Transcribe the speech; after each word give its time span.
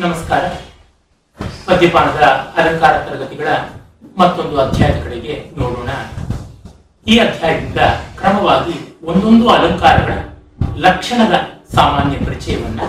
ನಮಸ್ಕಾರ. 0.00 0.44
ಮದ್ಯಪಾನದ 1.70 2.22
ಅಲಂಕಾರ 2.56 2.98
ತರಗತಿಗಳ 2.98 3.48
ಮತ್ತೊಂದು 4.18 4.60
ಅಧ್ಯಾಯದ 4.60 5.02
ಕಡೆಗೆ 5.04 5.50
ನೋಡೋಣ. 5.58 5.88
ಈ 7.06 7.18
ಅಧ್ಯಾಯದಿಂದ 7.18 7.80
ಕ್ರಮವಾಗಿ 8.18 8.98
ಒಂದೊಂದು 9.04 9.48
ಅಲಂಕಾರಗಳ 9.48 10.12
ಲಕ್ಷಣದ 10.76 11.32
ಸಾಮಾನ್ಯ 11.74 12.18
ಪರಿಚಯವನ್ನ 12.18 12.80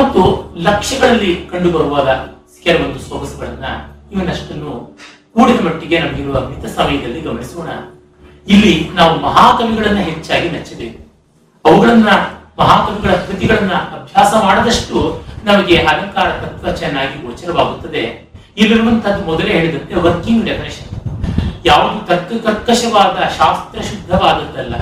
ಮತ್ತು 0.00 0.52
ಲಕ್ಷ್ಯಗಳಲ್ಲಿ 0.56 1.48
ಕಂಡುಬರುವಾದ 1.52 2.08
ಕೆಲವೊಂದು 2.62 2.98
ಸೊಗಸುಗಳನ್ನ 2.98 3.64
ಇವನ್ನಷ್ಟನ್ನು 4.12 4.98
ಕೂಡಿದ 5.34 5.60
ಮಟ್ಟಿಗೆ 5.60 5.98
ನಮಗಿರುವ 5.98 6.48
ಮಿತ 6.48 6.66
ಸಮಯದಲ್ಲಿ 6.66 7.20
ಗಮನಿಸೋಣ. 7.20 7.68
ಇಲ್ಲಿ 8.48 8.90
ನಾವು 8.94 9.20
ಮಹಾಕವಿಗಳನ್ನ 9.20 9.98
ಹೆಚ್ಚಾಗಿ 9.98 10.50
ಮೆಚ್ಚಬೇಕು. 10.50 11.10
ಅವುಗಳನ್ನ 11.64 12.08
ಮಹಾಕವಿಗಳ 12.58 13.14
ಕೃತಿಗಳನ್ನ 13.14 13.72
ಅಭ್ಯಾಸ 13.72 14.34
ಮಾಡದಷ್ಟು 14.44 15.29
ನಮಗೆ 15.44 15.76
ಅಲಂಕಾರ 15.76 16.30
ತತ್ವ 16.30 16.72
ಚೆನ್ನಾಗಿ 16.72 17.26
ಗೋಚರವಾಗುತ್ತದೆ. 17.26 18.30
ಇಲ್ಲಿರುವಂತಹದ್ದು 18.56 19.24
ಮೊದಲೇ 19.24 19.52
ಹೇಳಿದಂತೆ 19.52 19.94
ವರ್ಕಿಂಗ್ 19.94 20.44
ಡೆಫಿನೇಷನ್ 20.44 21.00
ಯಾವುದು 21.66 22.06
ತರ್ಕ 22.06 22.46
ಕರ್ಕಶವಾದ, 22.46 23.38
ಶಾಸ್ತ್ರ 23.38 23.82
ಶುದ್ಧವಾದದ್ದಲ್ಲ. 23.82 24.74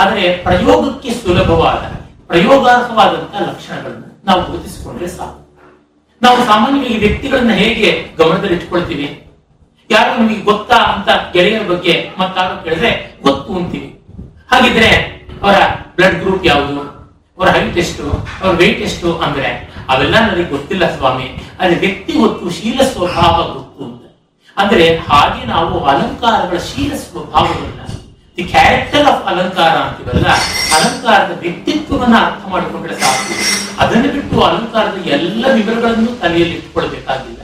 ಆದರೆ 0.00 0.36
ಪ್ರಯೋಗಕ್ಕೆ 0.36 1.10
ಸುಲಭವಾದ, 1.10 2.10
ಪ್ರಯೋಗಾರ್ಹವಾದಂತಹ 2.26 3.40
ಲಕ್ಷಣಗಳನ್ನು 3.40 4.20
ನಾವು 4.24 4.44
ಗುರುತಿಸಿಕೊಂಡ್ರೆ 4.44 5.08
ಸಾಕು. 5.08 5.42
ನಾವು 6.22 6.44
ಸಾಮಾನ್ಯವಾಗಿ 6.46 6.98
ವ್ಯಕ್ತಿಗಳನ್ನ 6.98 7.50
ಹೇಗೆ 7.50 8.06
ಗಮನದಲ್ಲಿಟ್ಕೊಳ್ತೀವಿ 8.18 9.26
ಯಾರು 9.90 10.20
ನಮಗೆ 10.20 10.40
ಗೊತ್ತಾ 10.40 10.76
ಅಂತ 10.76 11.08
ಗೆಳೆಯರ 11.32 11.62
ಬಗ್ಗೆ 11.62 12.10
ಮತ್ತಾರು 12.18 12.64
ಕೇಳಿದ್ರೆ 12.64 13.18
ಗೊತ್ತು 13.22 13.54
ಅಂತೀವಿ. 13.54 14.04
ಹಾಗಿದ್ರೆ 14.50 14.88
ಅವರ 15.42 15.54
ಬ್ಲಡ್ 15.96 16.18
ಗ್ರೂಪ್ 16.18 16.46
ಯಾವುದು? 16.46 16.80
ಅವರ 17.38 17.48
ಹೈಟ್ 17.48 17.78
ಎಷ್ಟು? 17.78 18.28
ಅವರ 18.42 18.56
ವೆಯ್ಟ್ 18.56 18.80
ಎಷ್ಟು? 18.80 19.18
ಅಂದ್ರೆ 19.18 19.71
ಅವೆಲ್ಲ 19.90 20.14
ನನಗೆ 20.20 20.44
ಗೊತ್ತಿಲ್ಲ 20.44 20.96
ಸ್ವಾಮಿ. 20.96 21.26
ಆದ್ರೆ 21.60 21.76
ವ್ಯಕ್ತಿ 21.78 22.12
ಗೊತ್ತು 22.12 22.50
ಶೀಲ 22.50 22.80
ಸ್ವಭಾವ 22.82 23.36
ಗೊತ್ತು 23.52 23.84
ಅಂತ 23.84 24.02
ಅಂದ್ರೆ 24.56 24.86
ಹಾಗೆ 24.96 25.42
ನಾವು 25.46 25.84
ಅಲಂಕಾರಗಳ 25.84 26.58
ಶೀಲ 26.58 26.92
ಸ್ವಭಾವವನ್ನ 26.96 27.80
ದಿ 28.36 28.44
ಕ್ಯಾರೆಕ್ಟರ್ 28.44 29.06
ಆಫ್ 29.06 29.26
ಅಲಂಕಾರ 29.26 29.74
ಅಂತೀವಲ್ಲ, 29.76 30.26
ಅಲಂಕಾರದ 30.76 31.32
ವ್ಯಕ್ತಿತ್ವವನ್ನ 31.40 32.16
ಅರ್ಥ 32.26 32.44
ಮಾಡಿಕೊಂಡ್ರೆ 32.48 32.94
ಸಾಕು. 33.00 33.34
ಅದನ್ನು 33.78 34.08
ಬಿಟ್ಟು 34.12 34.40
ಅಲಂಕಾರದ 34.40 34.98
ಎಲ್ಲ 35.06 35.44
ವಿವರಗಳನ್ನು 35.54 36.12
ತಲೆಯಲ್ಲಿ 36.20 36.56
ಇಟ್ಕೊಳ್ಬೇಕಾಗಿಲ್ಲ. 36.56 37.40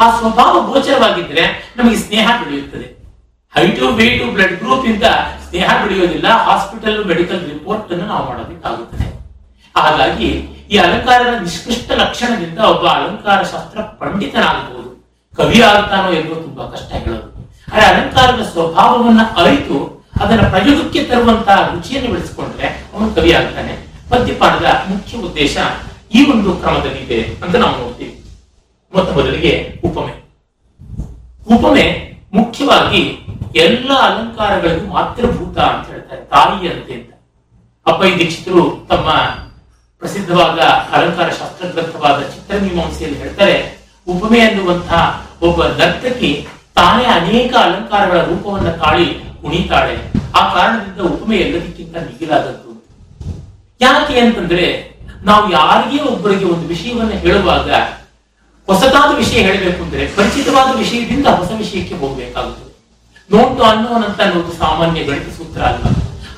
ಆ 0.00 0.18
ಸ್ವಭಾವ 0.18 0.54
ಗೋಚರವಾಗಿದ್ರೆ 0.60 1.44
ನಮಗೆ 1.76 1.96
ಸ್ನೇಹ 1.96 2.26
ಬೆಳೆಯುತ್ತದೆ 2.44 2.88
ಹೈಟು 3.56 3.88
ವೇಟು 3.88 4.24
ಬ್ಲಡ್ 4.34 4.56
ಗ್ರೂಪ್ 4.58 4.86
ಇಂದ 4.86 5.02
ಸ್ನೇಹ 5.48 5.68
ಬೆಳೆಯೋದಿಲ್ಲ 5.82 6.28
ಹಾಸ್ಪಿಟಲ್ 6.28 7.04
ಮೆಡಿಕಲ್ 7.04 7.40
ರಿಪೋರ್ಟ್ 7.52 7.92
ಅನ್ನು 7.92 8.06
ನಾವು 8.06 8.24
ಮಾಡಬೇಕಾಗುತ್ತದೆ. 8.28 9.08
ಹಾಗಾಗಿ 9.76 10.30
ಈ 10.70 10.76
ಅಲಂಕಾರದ 10.76 11.42
ನಿಷ್ಕೃಷ್ಟ 11.42 11.90
ಲಕ್ಷಣದಿಂದ 11.90 12.58
ಒಬ್ಬ 12.58 12.86
ಅಲಂಕಾರ 12.88 13.42
ಶಾಸ್ತ್ರ 13.42 13.80
ಪಂಡಿತನಾಗಬಹುದು. 13.80 14.90
ಕವಿ 15.36 15.60
ಆಗ್ತಾನೋ 15.60 16.34
ತುಂಬಾ 16.34 16.64
ಕಷ್ಟ 16.66 16.92
ಹೇಳೋದು. 16.92 17.50
ಆದರೆ 17.72 17.86
ಅಲಂಕಾರದ 17.86 18.42
ಸ್ವಭಾವವನ್ನ 18.42 19.20
ಅರಿತು 19.36 20.06
ಅದರ 20.20 20.48
ಪ್ರಯೋಗಕ್ಕೆ 20.48 21.04
ತರುವಂತಹ 21.04 21.70
ರುಚಿಯನ್ನು 21.74 22.10
ಬೆಳೆಸಿಕೊಂಡ್ರೆ 22.10 22.68
ಅವನು 22.68 23.14
ಕವಿ 23.14 23.32
ಆಗ್ತಾನೆ. 23.32 23.86
ಪದ್ಯಪಾಠದ 24.08 24.66
ಮುಖ್ಯ 24.88 25.18
ಉದ್ದೇಶ 25.18 25.56
ಈ 26.14 26.30
ಒಂದು 26.30 26.52
ಕ್ರಮದಲ್ಲಿ 26.52 26.98
ಇದೆ 26.98 27.44
ಅಂತ 27.44 27.56
ನಾವು 27.56 27.78
ನೋಡ್ತೀವಿ. 27.78 28.24
ಮೊತ್ತ 28.94 29.12
ಮೊದಲಿಗೆ 29.12 29.80
ಉಪಮೆ. 29.84 30.14
ಉಪಮೆ 31.56 32.12
ಮುಖ್ಯವಾಗಿ 32.32 33.18
ಎಲ್ಲ 33.56 33.92
ಅಲಂಕಾರಗಳಿಗೂ 33.92 34.86
ಮಾತೃಭೂತ 34.86 35.58
ಅಂತ 35.58 35.88
ಹೇಳ್ತಾರೆ 35.88 36.24
ತಾಯಿಯಂತೆ 36.24 36.94
ಅಂತ 36.94 37.10
ಅಪ್ಪ 37.86 38.02
ದೀಕ್ಷಿತರು 38.02 38.86
ತಮ್ಮ 38.88 39.08
ಪ್ರಸಿದ್ಧವಾದ 40.00 40.58
ಅಲಂಕಾರ 40.92 41.28
ಶಾಸ್ತ್ರ 41.28 41.66
ಗ್ರಂಥವಾದ 41.66 42.20
ಚಿತ್ರಮೀಮಾಂಸೆಯಲ್ಲಿ 42.20 43.18
ಹೇಳ್ತಾರೆ, 43.18 43.78
ಉಪಮೆ 44.08 44.40
ಅನ್ನುವಂತಹ 44.40 45.26
ಒಬ್ಬ 45.42 45.64
ನರ್ತಕಿ 45.64 46.48
ತಾನೇ 46.74 47.04
ಅನೇಕ 47.04 47.54
ಅಲಂಕಾರಗಳ 47.56 48.20
ರೂಪವನ್ನ 48.20 48.70
ತಾಳಿ 48.70 49.06
ಕುಣಿತಾಳೆ 49.42 49.96
ಆ 50.38 50.54
ಕಾರಣದಿಂದ 50.54 51.00
ಉಪಮೆ 51.00 51.36
ಎಲ್ಲದಕ್ಕಿಂತ 51.36 51.96
ಮಿಗಿಲಾದದ್ದು. 51.96 52.84
ಯಾಕೆ 53.80 54.20
ಅಂತಂದ್ರೆ, 54.20 54.90
ನಾವು 55.22 55.52
ಯಾರಿಗೇ 55.52 56.02
ಒಬ್ಬರಿಗೆ 56.02 56.44
ಒಂದು 56.44 56.68
ವಿಷಯವನ್ನು 56.68 57.12
ಹೇಳುವಾಗ 57.12 57.70
ಹೊಸದಾದ 58.66 59.16
ವಿಷಯ 59.16 59.36
ಹೇಳಬೇಕು 59.36 59.82
ಅಂದ್ರೆ 59.82 60.06
ಪರಿಚಿತವಾದ 60.06 60.78
ವಿಷಯದಿಂದ 60.78 61.26
ಹೊಸ 61.26 61.48
ವಿಷಯಕ್ಕೆ 61.58 61.94
ಹೋಗಬೇಕಾಗುತ್ತದೆ. 61.94 62.70
ನೋಟು 63.32 63.62
ಅನ್ನೋನಂತ 63.62 64.36
ಒಂದು 64.36 64.52
ಸಾಮಾನ್ಯ 64.52 65.04
ಗಣಿತ 65.04 65.28
ಸೂತ್ರ 65.36 65.62
ಅಲ್ಲ. 65.62 65.84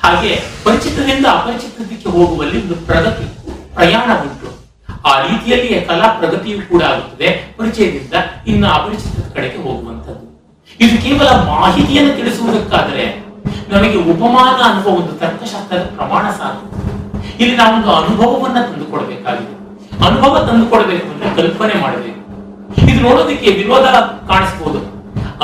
ಹಾಗೆ 0.03 0.41
ಪರಿಚಿತದಿಂದ 0.63 1.25
ಅಪರಿಚಿತಕ್ಕೆ 1.25 2.09
ಹೋಗುವಲ್ಲಿ 2.09 2.61
ಒಂದು 2.61 2.75
ಪ್ರಗತಿ. 2.75 3.42
ಪ್ರಯಾಣ 3.73 4.11
ಉಂಟು. 4.21 4.63
ಆ 5.09 5.21
ರೀತಿಯಲ್ಲಿ 5.21 5.81
ಕಲಾ 5.81 6.07
ಪ್ರಗತಿಯು 6.07 6.69
ಕೂಡ 6.69 6.83
ಆಗುತ್ತದೆ. 6.83 7.55
ಪರಿಚಯದಿಂದ 7.57 8.13
ಇನ್ನು 8.47 8.67
ಅಪರಿಚಿತದ 8.67 9.31
ಕಡೆಗೆ 9.33 9.57
ಹೋಗುವಂಥದ್ದು. 9.57 10.33
ಇದು 10.79 11.01
ಕೇವಲ 11.01 11.29
ಮಾಹಿತಿಯನ್ನು 11.29 12.15
ತಿಳಿಸುವುದಕ್ಕಾದರೆ 12.15 13.25
ನಮಗೆ 13.69 13.97
ಉಪಮಾನ 13.97 14.73
ಅನ್ನುವ 14.73 14.87
ಒಂದು 14.87 15.13
ತರ್ಕಶಾಸ್ತ್ರದ 15.13 15.91
ಪ್ರಮಾಣ 15.95 16.29
ಸಾಕು. 16.29 16.83
ಇಲ್ಲಿ 17.39 17.57
ನಾವೊಂದು 17.57 17.91
ಅನುಭವವನ್ನ 17.91 18.65
ತಂದುಕೊಡ್ಬೇಕಾಗಿದೆ. 18.65 19.63
ಅನುಭವ 20.07 20.47
ತಂದುಕೊಡ್ಬೇಕು 20.47 21.07
ಅಂದ್ರೆ 21.07 21.35
ಕಲ್ಪನೆ 21.35 21.81
ಮಾಡಬೇಕು. 21.81 22.23
ಇದು 22.91 23.09
ನೋಡೋದಕ್ಕೆ 23.09 23.51
ವಿರೋಧ 23.51 23.85
ಕಾಣಿಸಬಹುದು 24.27 24.79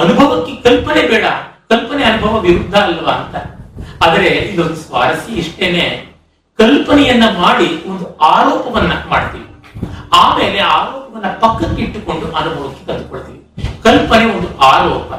ಅನುಭವಕ್ಕೆ 0.01 0.55
ಕಲ್ಪನೆ 0.55 1.07
ಬೇಡ. 1.07 1.25
ಕಲ್ಪನೆ 1.69 2.03
ಅನುಭವ 2.03 2.39
ವಿರುದ್ಧ 2.39 2.75
ಅಲ್ವಾ 2.75 3.11
ಅಂತ. 3.11 3.35
ಆದರೆ 4.03 4.27
ಇದೊಂದು 4.27 4.75
ಸ್ವಾರಸ್ಯ 4.75 5.33
ಇಷ್ಟೇನೆ. 5.33 6.08
ಕಲ್ಪನೆಯನ್ನ 6.59 7.23
ಮಾಡಿ 7.41 7.89
ಒಂದು 7.89 8.17
ಆರೋಪವನ್ನ 8.17 8.91
ಮಾಡ್ತೀವಿ. 9.09 9.45
ಆಮೇಲೆ 10.13 10.59
ಆರೋಪವನ್ನ 10.59 11.27
ಪಕ್ಕಕ್ಕೆ 11.27 11.81
ಇಟ್ಟುಕೊಂಡು 11.81 12.31
ಅನುಭವಕ್ಕೆ 12.31 12.85
ತಂದುಕೊಳ್ತೀವಿ. 12.85 13.45
ಕಲ್ಪನೆ 13.83 14.25
ಒಂದು 14.25 14.57
ಆರೋಪ. 14.57 15.13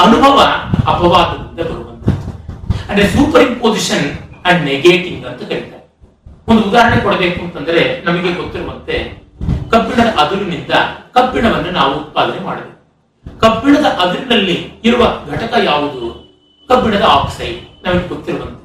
ಅನುಭವ 0.00 0.42
ಅಪವಾದದಿಂದ 0.86 1.66
ಬರುವಂತದ್ದು 1.66 2.90
ಅಂದ್ರೆ 2.90 3.08
ಸೂಪರ್ 3.08 3.42
ಇಂಪೋಸಿಷನ್ 3.42 4.18
ಅಂಡ್ 4.46 4.64
ನೆಗೇಟಿಂಗ್ 4.64 5.26
ಅಂತ 5.26 5.42
ಕರೀತಾರೆ. 5.42 5.90
ಒಂದು 6.48 6.62
ಉದಾಹರಣೆ 6.62 7.00
ಕೊಡಬೇಕು 7.00 7.44
ಅಂತಂದ್ರೆ 7.44 8.02
ನಮಗೆ 8.04 8.32
ಗೊತ್ತಿರುವಂತೆ 8.32 9.22
ಕಬ್ಬಿಣದ 9.70 10.06
ಅದುರಿನಿಂದ 10.06 10.70
ಕಬ್ಬಿಣವನ್ನು 11.14 11.70
ನಾವು 11.70 11.94
ಉತ್ಪಾದನೆ 11.94 12.44
ಮಾಡಬೇಕು. 12.44 12.74
ಕಬ್ಬಿಣದ 13.40 13.86
ಅದುರಿನಲ್ಲಿ 13.86 14.72
ಇರುವ 14.84 15.04
ಘಟಕ 15.30 15.54
ಯಾವುದು? 15.64 16.24
ಕಬ್ಬಿಣದ 16.68 17.02
ಆಕ್ಸೈಡ್. 17.02 17.86
ನಮಗೆ 17.86 18.08
ಗೊತ್ತಿರುವಂತೆ. 18.08 18.63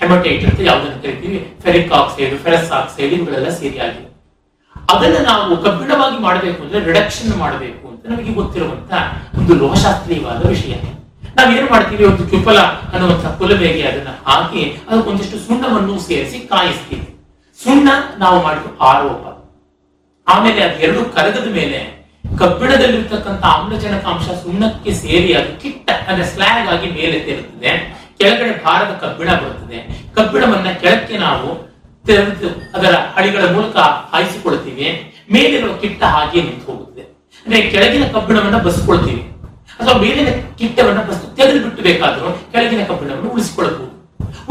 ಹೆಮಟೈಟ್ 0.00 0.44
ಅಂತ 0.50 0.60
ಯಾವುದನ್ನು 0.60 1.02
ಕರಿತೀವಿ 1.02 1.38
ಫೆರಿಕ್ 1.62 1.92
ಆಕ್ಸೈಡ್ 1.92 2.42
ಫೆರಸ್ 2.42 2.72
ಆಕ್ಸೈಡ್ 2.72 3.12
ಇವುಗಳೆಲ್ಲ 3.12 3.50
ಸೇರಿ 3.50 3.78
ಆಗಿದೆ 3.78 4.04
ಅದನ್ನ 4.88 5.16
ನಾವು 5.26 5.56
ಕಬ್ಬಿಣವಾಗಿ 5.56 6.18
ಮಾಡಬೇಕು 6.18 6.62
ಅಂದ್ರೆ 6.62 6.80
ರಿಡಕ್ಷನ್ 6.84 7.36
ಮಾಡಬೇಕು 7.36 7.88
ಅಂತ 7.88 8.06
ನಮಗೆ 8.06 8.32
ಗೊತ್ತಿರುವಂತ 8.32 8.92
ಒಂದು 9.38 9.54
ಲೋಹಶಾಸ್ತ್ರೀಯವಾದ 9.54 10.40
ವಿಷಯ. 10.48 10.74
ನಾವೇನು 11.36 11.70
ಮಾಡ್ತೀವಿ? 11.70 12.04
ಒಂದು 12.04 12.24
ಕ್ಯುಪಲ 12.28 12.58
ಅನ್ನುವಂಥ 12.92 13.26
ಕುಲಬೇಗೆ 13.38 13.82
ಅದನ್ನ 13.82 14.10
ಹಾಕಿ 14.24 14.62
ಅದಕ್ಕೊಂದಿಷ್ಟು 14.88 15.38
ಸುಣ್ಣವನ್ನು 15.38 15.98
ಸೇರಿಸಿ 15.98 16.38
ಕಾಯಿಸ್ತೀವಿ. 16.48 17.06
ಸುಣ್ಣ 17.58 17.88
ನಾವು 18.18 18.42
ಮಾಡಿದ 18.42 18.66
ಆರೋಪ. 18.80 19.24
ಆಮೇಲೆ 20.26 20.62
ಅದು 20.62 20.78
ಎರಡು 20.80 21.04
ಕರಗದ 21.16 21.48
ಮೇಲೆ 21.50 21.80
ಕಬ್ಬಿಣದಲ್ಲಿರ್ತಕ್ಕಂಥ 22.38 23.44
ಆಮ್ಲಜನಕಾಂಶ 23.44 24.28
ಸುಣ್ಣಕ್ಕೆ 24.42 24.94
ಸೇರಿ 24.94 25.32
ಅದು 25.32 25.62
ಕಿಟ್ಟ 25.62 25.90
ಅಂದ್ರೆ 26.08 26.26
ಸ್ಲ್ಯಾಗ್ 26.26 26.68
ಆಗಿ 26.68 26.88
ಮೇಲೆ 26.90 27.18
ಕೆಳಗಡೆ 28.18 28.64
ಭಾರದ 28.64 28.94
ಕಬ್ಬಿಣ 28.94 29.32
ಬರುತ್ತದೆ. 29.34 29.78
ಕಬ್ಬಿಣವನ್ನ 30.14 30.68
ಕೆಳಕ್ಕೆ 30.68 31.18
ನಾವು 31.18 31.66
ತೆರೆದು 32.06 32.78
ಅದರ 32.78 32.94
ಹಳಿಗಳ 33.16 33.52
ಮೂಲಕ 33.52 33.76
ಹಾಯಿಸಿಕೊಳ್ತೀವಿ. 33.76 35.14
ಮೇಲಿರುವ 35.32 35.76
ಕಿಟ್ಟ 35.76 36.04
ಹಾಗೆ 36.04 36.42
ನಿಂತು 36.42 36.72
ಹೋಗುತ್ತದೆ 36.72 37.02
ಅಂದ್ರೆ 37.46 37.62
ಕೆಳಗಿನ 37.62 38.04
ಕಬ್ಬಿಣವನ್ನ 38.12 38.58
ಬಸ್ಕೊಳ್ತೀವಿ. 38.58 39.20
ಅಥವಾ 39.80 40.00
ಮೇಲಿನ 40.00 40.28
ಕಿಟ್ಟವನ್ನ 40.58 41.02
ಬಸ್ 41.02 41.36
ತೆಗೆದು 41.36 41.64
ಬಿಟ್ಟು 41.64 41.82
ಬೇಕಾದ್ರೂ 41.82 42.32
ಕೆಳಗಿನ 42.52 42.84
ಕಬ್ಬಿಣವನ್ನು 42.84 43.30
ಉಳಿಸಿಕೊಳ್ಳಬಹುದು. 43.30 43.96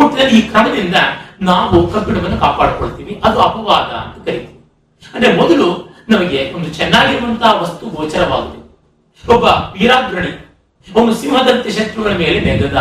ಒಟ್ಟಿನಲ್ಲಿ 0.03 0.39
ಈ 0.39 0.41
ಕ್ರಮದಿಂದ 0.41 0.95
ನಾವು 1.41 1.87
ಕಬ್ಬಿಣವನ್ನು 1.87 2.37
ಕಾಪಾಡಿಕೊಳ್ತೀವಿ. 2.37 3.21
ಅದು 3.23 3.39
ಅಪವಾದ 3.39 3.91
ಅಂತ 3.93 4.25
ಕರಿತೀವಿ. 4.25 4.71
ಅಂದ್ರೆ 5.13 5.35
ಮೊದಲು 5.35 5.95
ನಮಗೆ 6.09 6.53
ಒಂದು 6.55 6.69
ಚೆನ್ನಾಗಿರುವಂತಹ 6.69 7.61
ವಸ್ತು 7.61 7.85
ಗೋಚರವಾಗುತ್ತೆ 7.85 8.65
ಒಬ್ಬ 9.33 9.43
ವೀರಾಗ್ರಣಿ 9.45 10.45
ಒಂದು 10.95 11.13
ಸಿಂಹದಂತೆ 11.15 11.69
ಶತ್ರುಗಳ 11.69 12.09
ಮೇಲೆ 12.09 12.39
ನೆಗದ 12.39 12.75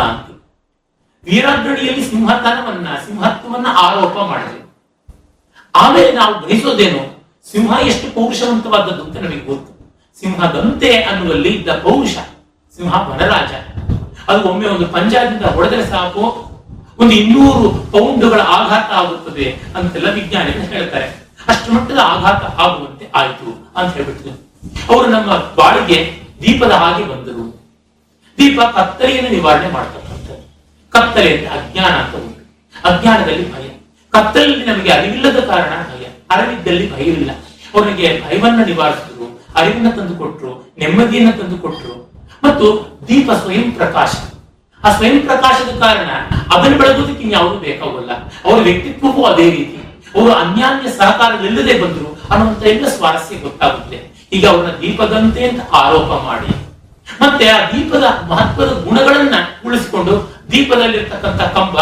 ವೀರಾಗ್ರಣಿಯಲ್ಲಿ 1.25 2.09
ಸಿಂಹತನವನ್ನ, 2.09 2.87
ಸಿಂಹತ್ವವನ್ನ 3.05 3.67
ಆರೋಪ 3.77 4.17
ಮಾಡಿದೆ. 4.17 4.59
ಆಮೇಲೆ 5.75 6.11
ನಾವು 6.11 6.39
ಗ್ರಹಿಸೋದೇನು? 6.39 7.01
ಸಿಂಹ 7.51 7.87
ಎಷ್ಟು 7.87 8.15
ಪೌರುಷವಂತವಾದದ್ದು 8.15 9.03
ಅಂತ 9.03 9.17
ನಮಗೆ 9.17 9.45
ಗೊತ್ತು. 9.45 9.71
ಸಿಂಹದಂತೆ 10.19 11.03
ಅನ್ನುವಲ್ಲಿ 11.03 11.49
ಇದ್ದ 11.49 11.69
ಪೌರುಷ, 11.69 12.17
ಸಿಂಹ 12.75 13.09
ವನರಾಜ. 13.09 13.51
ಅದು 14.29 14.49
ಒಮ್ಮೆ 14.49 14.67
ಒಂದು 14.67 14.87
ಪಂಜಾದಿಂದ 14.87 15.41
ಹೊಡೆದರೆ 15.41 15.85
ಸಾಕು. 15.85 16.23
ಒಂದು 16.99 17.11
ಇನ್ನೂರು 17.11 17.69
ಪೌಂಡ್ಗಳ 17.91 18.41
ಆಘಾತ 18.41 18.91
ಆಗುತ್ತದೆ 18.91 19.59
ಅಂತೆಲ್ಲ 19.75 20.09
ವಿಜ್ಞಾನಿಗಳು 20.09 20.63
ಹೇಳ್ತಾರೆ. 20.63 21.07
ಅಷ್ಟು 21.47 21.73
ಮಟ್ಟದ 21.73 21.99
ಆಘಾತ 22.01 22.43
ಆಗುವಂತೆ 22.59 23.05
ಆಯಿತು 23.15 23.49
ಅಂತ 23.75 23.93
ಹೇಳ್ಬಿಟ್ಟು 23.93 24.29
ಅವರು 24.93 25.07
ನಮ್ಮ 25.07 25.31
ಬಾಳಿಗೆ 25.57 26.19
ದೀಪದ 26.41 26.71
ಹಾಗೆ 26.71 27.03
ಬಂದರು. 27.05 27.43
ದೀಪ 28.37 28.61
ಕತ್ತರಿಯನ್ನು 28.61 29.29
ನಿವಾರಣೆ 29.31 29.71
ಮಾಡ್ತಕ್ಕಂಥದ್ದು 29.71 30.04
ಕತ್ತಲೆ 30.95 31.37
ಅಂತ 31.37 31.47
ಅಜ್ಞಾನ 31.47 31.91
ಅಂತ 31.91 32.15
ಉಂಟು. 32.15 32.41
ಅಜ್ಞಾನದಲ್ಲಿ 32.87 33.55
ಭಯ. 33.55 33.67
ಕತ್ತಲಲ್ಲಿ 34.09 34.65
ನಮಗೆ 34.65 34.91
ಅರಿವಿಲ್ಲದ 34.91 35.39
ಕಾರಣ 35.39 35.69
ಭಯ. 35.69 36.05
ಅರಿವಿದ್ದಲ್ಲಿ 36.31 36.95
ಭಯವಿಲ್ಲ 36.95 37.31
ಅವನಿಗೆ 37.75 38.23
ಭಯವನ್ನು 38.27 38.65
ನಿವಾರಿಸಿದ್ರು 38.65 39.45
ಅರಿವನ್ನ 39.55 39.89
ತಂದು 39.89 40.15
ಕೊಟ್ಟರು 40.15 40.73
ನೆಮ್ಮದಿಯನ್ನ 40.77 41.31
ತಂದು 41.31 42.15
ಮತ್ತು 42.43 42.97
ದೀಪ 43.07 43.31
ಸ್ವಯಂ 43.31 43.71
ಪ್ರಕಾಶ. 43.71 44.15
ಆ 44.83 44.95
ಸ್ವಯಂ 44.95 45.19
ಪ್ರಕಾಶದ 45.19 45.79
ಕಾರಣ 45.79 46.07
ಅದನ್ನು 46.55 46.77
ಬೆಳಗೋದಕ್ಕೆ 46.77 47.23
ಇನ್ಯಾವುದು 47.23 47.59
ಬೇಕಾಗಲ್ಲ 47.59 48.11
ಅವರ 48.45 48.61
ವ್ಯಕ್ತಿತ್ವವೂ 48.61 49.23
ಅದೇ 49.23 49.49
ರೀತಿ. 49.49 50.01
ಅವರು 50.19 50.33
ಅನ್ಯಾನ್ಯ 50.33 50.91
ಸಹಕಾರವಿಲ್ಲದೆ 50.91 51.81
ಬಂದ್ರು 51.81 52.17
ಅನ್ನುವಂಥ 52.29 52.63
ಎಲ್ಲ 52.63 52.87
ಸ್ವಾರಸ್ಯ 52.87 53.35
ಗೊತ್ತಾಗುತ್ತೆ. 53.35 54.27
ಈಗ 54.33 54.47
ಅವರನ್ನ 54.47 54.77
ದೀಪದಂತೆ 54.81 55.49
ಅಂತ 55.49 55.61
ಆರೋಪ 55.73 56.23
ಮಾಡಿ. 56.23 56.55
ಮತ್ತೆ 57.21 57.47
ಆ 57.47 57.69
ದೀಪದ 57.69 58.03
ಮಹತ್ವದ 58.27 58.85
ಗುಣಗಳನ್ನ 58.89 59.33
ಉಳಿಸಿಕೊಂಡು 59.65 60.34
ದೀಪದಲ್ಲಿರ್ತಕ್ಕಂಥ 60.51 61.41
ಕಂಬ, 61.55 61.77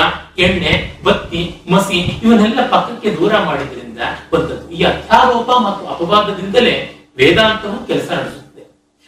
ಎಣ್ಣೆ, 0.45 0.74
ಬತ್ತಿ, 1.04 1.42
ಮಸಿ 1.71 1.98
ಇವನ್ನೆಲ್ಲ 2.24 2.60
ಪಕ್ಕಕ್ಕೆ 2.74 3.10
ದೂರ 3.18 3.33
ಮಾಡಿದ್ರಿಂದ 3.48 4.00
ಬಂದದ್ದು. 4.31 4.69
ಈ 4.69 4.83
ಅಧ್ಯಾರೋಪ 4.83 5.50
ಮತ್ತು 5.68 5.86
ಅಪವಾದದಿಂದಲೇ 5.94 6.75
ವೇದಾಂತವು 7.18 7.88
ಕೆಲಸ 7.88 8.10
ನಡೆಸುತ್ತೆ. 8.12 8.62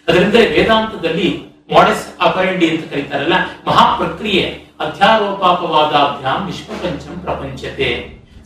ಅದರಿಂದ 0.07 0.36
ವೇದಾಂತದಲ್ಲಿ 0.56 1.28
ಮಾಡೆಸ್ 1.74 2.06
ಅಪರಂಡಿ 2.22 2.69
ಅಂತ 2.69 2.84
ಕರೀತಾರಲ್ಲ, 2.92 3.34
ಮಹಾಪ್ರಕ್ರಿಯೆ 3.68 4.44
ಅಧ್ಯಾರೋಪಾಪವಾದಾಭ್ಯಾಂ 4.80 6.40
ವಿಶ್ವಪಂಚಂ 6.46 7.16
ಪ್ರಪಂಚತೆ. 7.25 7.90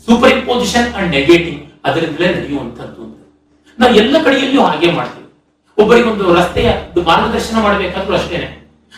ಸೂಪರ್ 0.06 0.32
ಇಂಪೋಸಿಷನ್ 0.32 0.94
ಅಂಡ್ 0.94 1.12
ನೆಗೆಟಿವ್ 1.16 1.60
ಅದರಿಂದಲೇ 1.88 2.28
ನಡೆಯುವಂಥದ್ದು 2.36 3.04
ನಾವು 3.80 3.94
ಎಲ್ಲ 3.96 4.16
ಕಡೆಯಲ್ಲಿಯೂ 4.24 4.64
ಹಾಗೆ 4.64 4.92
ಮಾಡ್ತೀವಿ. 4.92 5.28
ಒಬ್ಬರಿಗೊಂದು 5.78 6.36
ರಸ್ತೆಯ 6.36 6.70
ಮಾರ್ಗದರ್ಶನ 7.10 7.58
ಮಾಡಬೇಕಾದ್ರೂ 7.62 8.14
ಅಷ್ಟೇನೆ. 8.16 8.48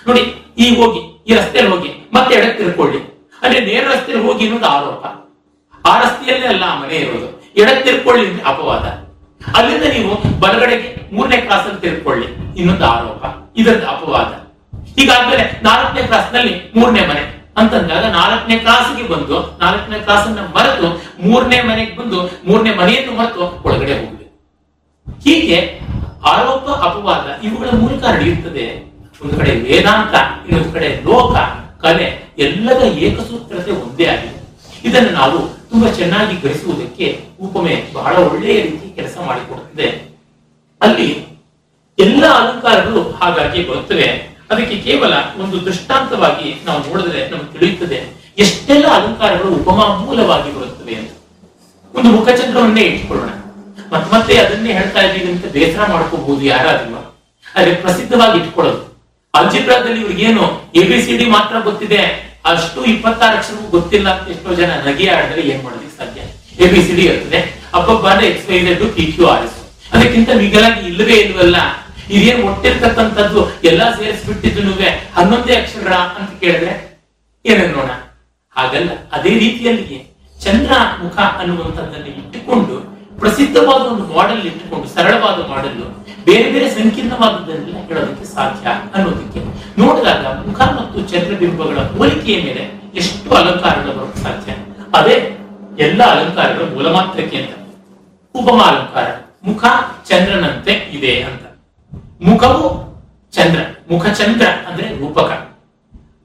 ನೋಡಿ, 0.07 0.21
ಈ 0.57 0.75
ಹೋಗಿ, 0.75 1.01
ಈ 1.27 1.35
ರಸ್ತೆಯಲ್ಲಿ 1.35 1.71
ಹೋಗಿ 1.71 1.89
ಮತ್ತೆ 2.13 2.35
ಎಡಕ್ಕೆ 2.35 2.63
ತಿರ್ಕೊಳ್ಳಿ. 2.63 2.99
ಅಂದ್ರೆ 3.41 3.59
ನೇರ 3.65 3.83
ರಸ್ತೆಯಲ್ಲಿ 3.87 4.27
ಹೋಗಿ 4.27 4.45
ಅನ್ನೋದು 4.45 4.65
ಆರೋಪ 4.65 5.05
ಆ 5.87 5.99
ರಸ್ತೆಯಲ್ಲೇ 5.99 6.47
ಅಲ್ಲ 6.47 6.63
ಮನೆ 6.81 6.95
ಇರೋದು. 6.95 7.27
ಎಡಕ್ಕೆ 7.55 7.83
ತಿರ್ಕೊಳ್ಳಿ 7.83 8.41
ಅಪವಾದ. 8.41 8.85
ಅಲ್ಲಿಂದ 9.55 9.83
ನೀವು 9.83 10.39
ಬಲಗಡೆಗೆ 10.39 11.15
ಮೂರನೇ 11.15 11.37
ಕ್ಲಾಸ್ 11.37 11.81
ತಿರ್ಕೊಳ್ಳಿ. 11.81 12.27
ಇನ್ನೊಂದು 12.57 12.85
ಆರೋಪ 12.85 13.25
ಇದರದ್ದು 13.57 13.87
ಅಪವಾದ. 13.87 14.31
ಹೀಗಾದ್ಮೇಲೆ 14.99 15.59
ನಾಲ್ಕನೇ 15.63 16.03
ಕ್ಲಾಸ್ನಲ್ಲಿ 16.07 16.71
ಮೂರನೇ 16.75 17.01
ಮನೆ. 17.07 17.41
ಅಂತಂದಾಗ 17.57 18.05
ನಾಲ್ಕನೇ 18.05 18.57
ಕ್ಲಾಸ್ಗೆ 18.57 19.07
ಬಂದು 19.07 19.57
ನಾಲ್ಕನೇ 19.61 19.99
ಕ್ಲಾಸ್ 19.99 20.27
ಅನ್ನ 20.27 20.39
ಮರೆತು 20.39 20.87
ಮೂರನೇ 21.27 21.61
ಮನೆಗೆ 21.61 21.97
ಬಂದು 21.97 22.19
ಮೂರನೇ 22.47 22.75
ಮನೆಯನ್ನು 22.75 23.17
ಮರೆತು 23.17 23.63
ಒಳಗಡೆ 23.65 23.93
ಹೋಗ್ಬೇಕು 23.99 24.21
ಹೀಗೆ 25.23 25.79
ಆರೋಪ 26.25 26.69
ಅಪವಾದ 26.69 27.45
ಇವುಗಳ 27.45 27.67
ಮೂಲಕ 27.73 28.03
ನಡೆಯುತ್ತದೆ. 28.03 28.91
ಒಂದು 29.23 29.37
ಕಡೆ 29.37 29.51
ವೇದಾಂತ, 29.51 30.15
ಇನ್ನೊಂದು 30.47 30.73
ಕಡೆ 30.73 30.95
ಲೋಕ. 30.95 31.60
ಕಲೆ 31.81 32.35
ಎಲ್ಲದ 32.37 32.81
ಏಕಸೂತ್ರತೆ 33.05 33.71
ಒಂದೇ 33.71 34.05
ಆಗಿದೆ. 34.05 34.39
ಇದನ್ನು 34.89 35.09
ನಾವು 35.09 35.39
ತುಂಬಾ 35.69 35.91
ಚೆನ್ನಾಗಿ 35.91 36.35
ಗ್ರಹಿಸುವುದಕ್ಕೆ 36.35 37.25
ಉಪಮೆ 37.41 37.83
ಬಹಳ 37.93 38.15
ಒಳ್ಳೆಯ 38.15 38.61
ರೀತಿ 38.61 38.95
ಕೆಲಸ 38.95 39.17
ಮಾಡಿಕೊಡುತ್ತದೆ. 39.25 39.87
ಅಲ್ಲಿ 40.81 41.09
ಎಲ್ಲ 41.99 42.25
ಅಲಂಕಾರಗಳು 42.25 43.01
ಹಾಗಾಗಿ 43.11 43.67
ಬರುತ್ತವೆ. 43.67 44.07
ಅದಕ್ಕೆ 44.51 44.77
ಕೇವಲ 44.77 45.13
ಒಂದು 45.37 45.65
ದೃಷ್ಟಾಂತವಾಗಿ 45.65 46.61
ನಾವು 46.65 46.79
ನೋಡಿದ್ರೆ 46.79 47.29
ನಮ್ಗೆ 47.29 47.59
ತಿಳಿಯುತ್ತದೆ, 47.59 47.99
ಎಷ್ಟೆಲ್ಲ 48.37 48.87
ಅಲಂಕಾರಗಳು 48.87 49.51
ಉಪಮಾ 49.55 49.95
ಮೂಲವಾಗಿ 49.95 50.55
ಬರುತ್ತವೆ 50.55 50.95
ಅಂತ. 50.95 51.11
ಒಂದು 51.93 52.09
ಮುಖಚಂದ್ರವನ್ನೇ 52.09 52.81
ಇಟ್ಕೊಳ್ಳೋಣ 52.81 53.29
ಮತ್ತೆ 53.91 54.17
ಮತ್ತೆ 54.17 54.37
ಅದನ್ನೇ 54.37 54.73
ಹೇಳ್ತಾ 54.73 55.01
ಇದ್ದೀವಿ 55.01 55.31
ಅಂತ 55.31 55.45
ಬೇಸರ 55.45 55.85
ಮಾಡ್ಕೋಬಹುದು 55.91 56.41
ಯಾರಾದ್ರೂ. 56.41 56.99
ಆದ್ರೆ 57.55 57.75
ಪ್ರಸಿದ್ಧವಾಗಿ 57.75 58.39
ಇಟ್ಕೊಳ್ಳೋದು 58.39 58.90
ಅಲ್ಜಿಬ್ರಾದಲ್ಲಿ 59.33 60.01
ಇವ್ರಿಗೇನು 60.01 60.45
ಎ 60.75 60.83
ಬಿ 60.89 60.97
ಸಿ 61.05 61.17
ಡಿ 61.17 61.25
ಮಾತ್ರ 61.25 61.55
ಗೊತ್ತಿದೆ? 61.59 62.01
ಅಷ್ಟು 62.51 62.85
ಇಪ್ಪತ್ತಾರು 62.85 63.37
ಅಕ್ಷರವೂ 63.37 63.67
ಗೊತ್ತಿಲ್ಲ 63.69 64.07
ಅಂತ 64.13 64.29
ಎಷ್ಟೋ 64.29 64.53
ಜನ 64.53 64.71
ನಗೆ 64.87 65.09
ಆಡಿದ್ರೆ 65.09 65.41
ಏನ್ 65.51 65.63
ಮಾಡೋದಕ್ಕೆ 65.63 65.97
ಸಾಧ್ಯ? 65.99 66.21
ಎ 66.63 66.67
ಬಿ 66.71 66.81
ಸಿ 66.87 66.95
ಡಿ 66.95 67.03
ಇರ್ತದೆ. 67.05 67.39
ಅಬ್ಬಬ್ಬ 67.73 68.07
ಅಂದ್ರೆ 68.07 68.27
X 68.27 68.47
Y 68.49 68.59
Z 68.65 68.83
P 68.95 69.05
Q 69.11 69.25
R 69.27 69.43
S 69.45 69.57
ಅದಕ್ಕಿಂತ 69.93 70.29
ಮಿಗಿಲಾಗಿ 70.41 70.81
ಇಲ್ಲವೇ 70.89 71.17
ಇಲ್ವಲ್ಲ? 71.25 71.57
ಇದೇನ್ 72.09 72.43
ಒಟ್ಟಿರ್ತಕ್ಕಂಥದ್ದು 72.49 73.41
ಎಲ್ಲಾ 73.63 73.87
ಸೇರಿಸ್ಬಿಟ್ಟಿದ್ದು 73.97 74.61
ಹನ್ನೊಂದೇ 75.17 75.55
ಅಕ್ಷರ 75.61 75.93
ಅಂತ 76.19 76.31
ಕೇಳಿದ್ರೆ 76.39 76.73
ಏನನ್ನೋಣ 77.45 77.91
ಹಾಗಲ್ಲ. 78.55 78.89
ಅದೇ 79.11 79.33
ರೀತಿಯಲ್ಲಿ 79.39 79.97
ಚಂದ್ರ 80.43 80.71
ಮುಖ 81.01 81.17
ಅನ್ನುವಂಥದ್ದನ್ನು 81.41 82.09
ಇಟ್ಟುಕೊಂಡು 82.19 82.75
ಪ್ರಸಿದ್ಧವಾದ 83.21 83.81
ಒಂದು 83.81 84.05
ಮಾಡೆಲ್ 84.13 84.45
ಇಟ್ಟುಕೊಂಡು, 84.45 84.87
ಸರಳವಾದ 84.87 85.49
ಮಾಡೆಲ್ 85.49 85.83
ಬೇರೆ 86.25 86.51
ಬೇರೆ 86.51 86.69
ಸಂಕೀರ್ಣವಾದದ್ದನ್ನೆಲ್ಲ 86.69 87.77
ಹೇಳೋದಕ್ಕೆ 87.87 88.25
ಸಾಧ್ಯ 88.25 88.67
ಅನ್ನೋದಕ್ಕೆ 88.93 89.39
ನೋಡಿದಾಗ 89.77 90.25
ಮುಖ 90.25 90.61
ಮತ್ತು 90.61 91.01
ಚಂದ್ರಬಿಂಬಗಳ 91.01 91.77
ಹೋಲಿಕೆಯ 91.77 92.43
ಮೇಲೆ 92.43 92.81
ಎಷ್ಟು 92.95 93.29
ಅಲಂಕಾರಗಳು 93.31 93.93
ಬರೋಕ್ಕೆ 93.93 94.19
ಸಾಧ್ಯ? 94.19 94.51
ಅದೇ 94.93 95.37
ಎಲ್ಲ 95.79 96.03
ಅಲಂಕಾರಗಳ 96.03 96.73
ಮೂಲಮಾತ್ರಕ್ಕೆ 96.73 97.37
ಅಂತ. 97.37 97.53
ಉಪಮ 98.35 98.61
ಅಲಂಕಾರ, 98.61 99.07
ಮುಖ 99.43 99.65
ಚಂದ್ರನಂತೆ 100.09 100.71
ಇದೆ 100.71 101.21
ಅಂತ. 101.21 101.43
ಮುಖವು 102.21 102.65
ಚಂದ್ರ, 103.31 103.59
ಮುಖ 103.91 104.05
ಚಂದ್ರ 104.05 104.47
ಅಂದ್ರೆ 104.47 104.87
ರೂಪಕ. 104.99 105.31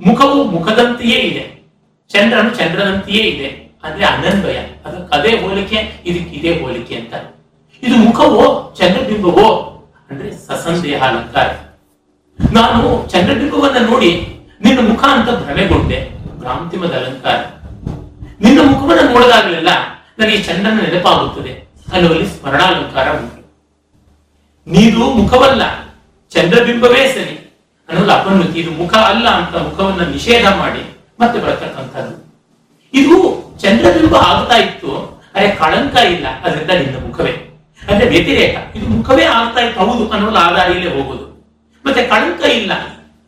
ಮುಖವು 0.00 0.44
ಮುಖದಂತೆಯೇ 0.44 1.18
ಇದೆ. 1.18 1.44
ಚಂದ್ರನು 2.08 2.50
ಚಂದ್ರನಂತೆಯೇ 2.50 3.22
ಇದೆ. 3.22 3.65
ಅಂದ್ರೆ 3.86 4.04
ಅನನ್ವಯ 4.04 4.56
ಅದು 4.56 5.06
ಅದೇ 5.06 5.40
ಹೋಲಿಕೆ 5.40 5.76
ಇದಕ್ಕೆ 6.06 6.36
ಇದೇ 6.36 6.60
ಹೋಲಿಕೆ 6.60 6.94
ಅಂತ. 6.94 7.14
ಇದು 7.82 7.96
ಮುಖವೋ, 7.96 8.74
ಚಂದ್ರಬಿಂಬವೋ? 8.78 9.72
ಅಂದ್ರೆ 10.10 10.30
ಸಸಂದೇಹ 10.30 11.02
ಅಲಂಕಾರ. 11.02 11.46
ನಾನು 12.52 13.08
ಚಂದ್ರಬಿಂಬವನ್ನ 13.08 13.86
ನೋಡಿ 13.90 14.38
ನಿನ್ನ 14.64 14.88
ಮುಖ 14.88 15.04
ಅಂತ 15.04 15.30
ಭ್ರಮೆಗೊಂಡೆ. 15.30 16.10
ಭ್ರಾಂತಿಮದ 16.38 16.92
ಅಲಂಕಾರ. 16.92 17.36
ನಿನ್ನ 18.40 18.60
ಮುಖವನ್ನ 18.70 19.12
ನೋಡಿದಾಗಲೆಲ್ಲ 19.12 19.68
ನನಗೆ 20.18 20.42
ಚಂದ್ರನ 20.42 20.80
ನೆನಪಾಗುತ್ತದೆ. 20.80 21.68
ಅನ್ನುವಲ್ಲಿ 21.92 22.26
ಸ್ಮರಣಾಲಂಕಾರ 22.26 23.08
ಉಂಟು. 23.10 23.54
ನೀನು 24.70 24.98
ಮುಖವಲ್ಲ, 24.98 25.62
ಚಂದ್ರಬಿಂಬವೇ 26.30 27.08
ಸರಿ. 27.08 27.42
ಅನ್ನೋದು 27.88 28.12
ಅಪನ್ನತಿ 28.12 28.60
ಇದು 28.60 28.70
ಮುಖ 28.70 28.94
ಅಲ್ಲ 28.94 29.28
ಅಂತ 29.28 29.56
ಮುಖವನ್ನ 29.56 30.00
ನಿಷೇಧ 30.00 30.46
ಮಾಡಿ 30.46 30.96
ಮತ್ತೆ 31.20 31.40
ಬರತಕ್ಕಂಥದ್ದು. 31.40 32.26
ಇದು 32.94 33.45
ಚಂದ್ರಬಿಂಬ 33.62 34.14
ಆಗ್ತಾ 34.14 34.56
ಇತ್ತು, 34.56 34.90
ಅರೆ 35.34 35.48
ಕಳಂಕ 35.50 35.96
ಇಲ್ಲ, 35.96 36.26
ಅದರಿಂದ 36.44 36.70
ನಿನ್ನ 36.70 37.06
ಮುಖವೇ. 37.06 37.32
ಅಂದ್ರೆ 37.88 38.08
ವ್ಯತಿರೇಕ, 38.08 38.76
ಇದು 38.76 38.86
ಮುಖವೇ 38.86 39.24
ಆಗ್ತಾ 39.24 39.60
ಇತ್ತು, 39.60 39.80
ಹೌದು, 39.80 40.10
ಅನ್ನೋದು 40.10 40.36
ಆ 40.36 40.50
ದಾರಿಯಲ್ಲೇ 40.50 40.90
ಹೋಗೋದು. 40.96 41.26
ಮತ್ತೆ 41.84 42.02
ಕಳಂಕ 42.02 42.42
ಇಲ್ಲ, 42.44 42.72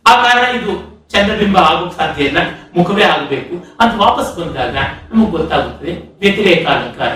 ಆ 0.06 0.12
ಕಾರಣ 0.22 0.56
ಇದು 0.56 0.72
ಚಂದ್ರಬಿಂಬ 1.12 1.56
ಆಗೋಕ್ 1.56 1.96
ಸಾಧ್ಯ 1.96 2.24
ಇಲ್ಲ, 2.24 2.38
ಮುಖವೇ 2.76 3.02
ಆಗಬೇಕು. 3.02 3.54
ಅಂತ 3.80 3.92
ವಾಪಸ್ 3.96 4.38
ಬಂದಾಗ 4.38 4.76
ನಮಗೆ 5.12 5.30
ಗೊತ್ತಾಗುತ್ತದೆ, 5.30 5.92
ವ್ಯತಿರೇಕ 6.20 6.66
ಅಲಂಕಾರ 6.68 7.12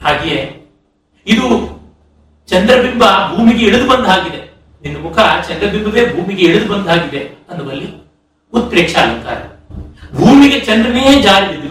ಹಾಗೆಯೇ, 0.00 0.40
ಇದು 1.26 1.46
ಚಂದ್ರಬಿಂಬ 2.46 3.04
ಭೂಮಿಗೆ 3.34 3.66
ಇಳಿದು 3.66 3.86
ಬಂದ 3.88 4.06
ಹಾಗಿದೆ. 4.06 4.40
ನಿನ್ನ 4.82 4.98
ಮುಖ 5.02 5.18
ಚಂದ್ರಬಿಂಬವೇ 5.48 6.02
ಭೂಮಿಗೆ 6.14 6.42
ಇಳಿದು 6.42 6.72
ಬಂದ 6.72 6.86
ಹಾಗಿದೆ 6.88 7.20
ಅನ್ನುವಲ್ಲಿ 7.50 7.88
ಉತ್ಪ್ರೇಕ್ಷ 8.52 8.96
ಅಲಂಕಾರ. 8.96 9.38
ಭೂಮಿಗೆ 10.14 10.60
ಚಂದ್ರನೇ 10.60 11.22
ಜಾರಿ 11.22 11.46
ಬಿದ್ದು 11.46 11.68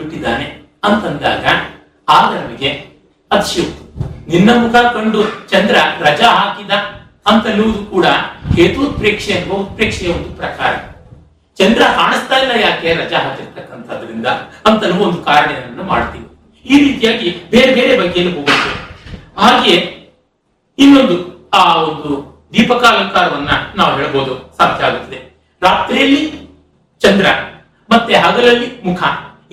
ಅಂತಂದಾಗ 0.87 1.45
ಆಗ 2.09 2.29
ನಮಗೆ 2.39 2.69
ಅತಿಶಯೋಕ್ತಿ 3.31 3.83
ನಿನ್ನ 4.31 4.49
ಮುಖ 4.63 4.75
ಕಂಡು 4.95 5.21
ಚಂದ್ರ 5.51 5.75
ರಜಾ 6.05 6.29
ಹಾಕಿದ 6.39 6.71
ಅಂತನ್ನುವುದು 7.31 7.81
ಕೂಡ 7.85 8.05
ಹೇತುತ್ಪ್ರೇಕ್ಷೆ 8.55 9.31
ಎಂಬ 9.31 9.51
ಉತ್ಪ್ರೇಕ್ಷೆಯ 9.53 10.13
ಒಂದು 10.13 10.29
ಪ್ರಕಾರ. 10.35 10.73
ಚಂದ್ರ 11.57 11.81
ಕಾಣಿಸ್ತಾ 11.95 12.35
ಇಲ್ಲ 12.35 12.51
ಯಾಕೆ 12.61 12.93
ರಜಾ 12.93 13.19
ಹಾಕಿರ್ತಕ್ಕಂಥದ್ರಿಂದ 13.19 14.27
ಅಂತಲೂ 14.65 14.95
ಒಂದು 15.05 15.19
ಕಾರಣವನ್ನು 15.23 15.83
ಮಾಡ್ತೀವಿ. 15.83 16.27
ಈ 16.65 16.75
ರೀತಿಯಾಗಿ 16.85 17.29
ಬೇರೆ 17.49 17.71
ಬೇರೆ 17.75 17.93
ಬಗೆಯಲ್ಲಿ 17.97 18.33
ಹೋಗುತ್ತೆ. 18.35 18.71
ಹಾಗೆಯೇ 19.37 19.79
ಇನ್ನೊಂದು, 20.77 21.17
ಆ 21.53 21.75
ಒಂದು 21.75 22.09
ದೀಪಕಾಲಂಕಾರವನ್ನ 22.53 23.49
ನಾವು 23.75 23.91
ಹೇಳ್ಬೋದು, 23.97 24.33
ಸಾಧ್ಯ 24.57 24.85
ಆಗುತ್ತದೆ. 24.85 25.19
ರಾತ್ರಿಯಲ್ಲಿ 25.61 26.23
ಚಂದ್ರ, 27.01 27.27
ಮತ್ತೆ 27.89 28.13
ಹಗಲಲ್ಲಿ 28.15 28.67
ಮುಖ. 28.85 29.03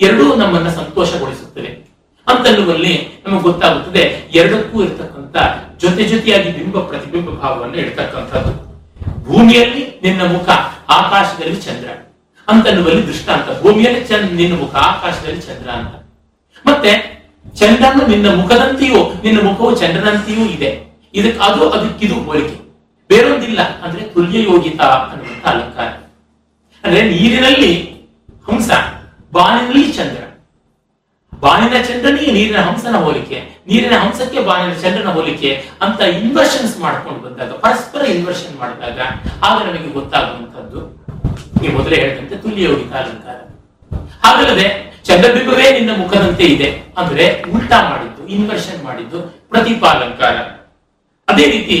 ಎರಡೂ 0.01 0.35
ನಮ್ಮನ್ನ 0.35 0.69
ಸಂತೋಷಗೊಳಿಸುತ್ತವೆ. 0.69 1.91
ಅಂತನ್ನುವಲ್ಲಿ 2.27 3.07
ನಮಗೆ 3.27 3.41
ಗೊತ್ತಾಗುತ್ತದೆ, 3.41 4.29
ಎರಡಕ್ಕೂ 4.33 4.83
ಇರತಕ್ಕಂತ 4.83 5.35
ಜೊತೆ 5.81 6.03
ಜೊತೆಯಾಗಿ 6.03 6.51
ಬಿಂಬ 6.51 6.79
ಪ್ರತಿಬಿಂಬ 6.79 7.29
ಭಾವವನ್ನು 7.29 7.75
ಇಡ್ತಕ್ಕಂಥದ್ದು 7.75 8.71
ಭೂಮಿಯಲ್ಲಿ 9.23 9.99
ನಿನ್ನ 10.03 10.21
ಮುಖ 10.21 10.49
ಆಕಾಶದಲ್ಲಿ 10.89 11.55
ಚಂದ್ರ. 11.55 11.89
ಅಂತನ್ನುವಲ್ಲಿ 12.47 13.07
ದೃಷ್ಟಾಂತ, 13.07 13.61
ಭೂಮಿಯಲ್ಲಿ 13.61 14.07
ಚಂದ್ರ 14.07 14.33
ನಿನ್ನ 14.33 14.59
ಮುಖ 14.59 14.75
ಆಕಾಶದಲ್ಲಿ 14.75 15.41
ಚಂದ್ರ 15.41 15.69
ಅಂತ. 15.69 15.95
ಮತ್ತೆ, 16.65 17.21
ಚಂದ್ರನು 17.55 18.07
ನಿನ್ನ 18.07 18.41
ಮುಖದಂತೆಯೂ, 18.41 19.13
ನಿನ್ನ 19.23 19.47
ಮುಖವು 19.47 19.75
ಚಂದ್ರನಂತೆಯೂ 19.79 20.45
ಇದೆ. 20.45 20.99
ಇದಕ್ಕೆ 21.13 21.43
ಅದು, 21.43 21.69
ಅದಕ್ಕಿದು 21.69 22.15
ಹೋಲಿಕೆ. 22.15 22.61
ಬೇರೊಂದಿಲ್ಲ 23.09 23.81
ಅಂದ್ರೆ 23.81 24.03
ತುಲ್ಯ 24.03 24.43
ಯೋಗಿತ 24.43 24.81
ಅನ್ನುವಂಥ 24.81 25.45
ಅಲಂಕಾರ. 25.45 25.87
ಅಂದ್ರೆ 26.83 27.01
ನೀರಿನಲ್ಲಿ 27.01 27.93
ಹಂಸ. 28.51 28.71
ಬಾನಿನಲ್ಲಿ 29.35 29.83
ಚಂದ್ರ. 29.97 30.21
ಬಾನಿನ 31.43 31.75
ಚಂದ್ರನಿಗೆ 31.87 32.31
ನೀರಿನ 32.37 32.59
ಹಂಸನ 32.67 32.95
ಹೋಲಿಕೆ. 33.03 33.37
ನೀರಿನ 33.69 33.95
ಹಂಸಕ್ಕೆ 34.03 34.39
ಬಾನಿನ 34.49 34.73
ಚಂದ್ರನ 34.83 35.09
ಹೋಲಿಕೆ 35.17 35.51
ಅಂತ 35.81 35.99
ಇನ್ವರ್ಷನ್ಸ್ 36.01 36.75
ಮಾಡ್ಕೊಂಡು 36.79 37.21
ಬಂದಾಗ, 37.25 37.51
ಪರಸ್ಪರ 37.63 38.01
ಇನ್ವರ್ಷನ್ 38.15 38.55
ಮಾಡಿದಾಗ 38.59 38.99
ಆಗ 39.47 39.57
ನಮಗೆ 39.67 39.91
ಗೊತ್ತಾಗುವಂತದ್ದು 39.99 40.81
ನೀವು 41.61 41.73
ಮೊದಲೇ 41.77 41.97
ಹೇಳಿದಂತೆ 42.01 42.35
ತುಲ್ಯ 42.35 42.67
ಅಲಂಕಾರ 42.99 43.37
ಹಾಗಲ್ಲದೆ 44.25 44.67
ಚಂದ್ರಬಿಂಬವೇ 45.07 45.65
ನಿನ್ನ 45.71 45.91
ಮುಖದಂತೆ 46.01 46.45
ಇದೆ 46.55 46.69
ಅಂದ್ರೆ 46.97 47.25
ಉಲ್ಟಾ 47.53 47.77
ಮಾಡಿದ್ದು 47.89 48.21
ಇನ್ವರ್ಷನ್ 48.27 48.83
ಮಾಡಿದ್ದು 48.83 49.19
ಪ್ರತಿಪಾಲಂಕಾರ. 49.49 50.35
ಅದೇ 51.27 51.45
ರೀತಿ 51.51 51.79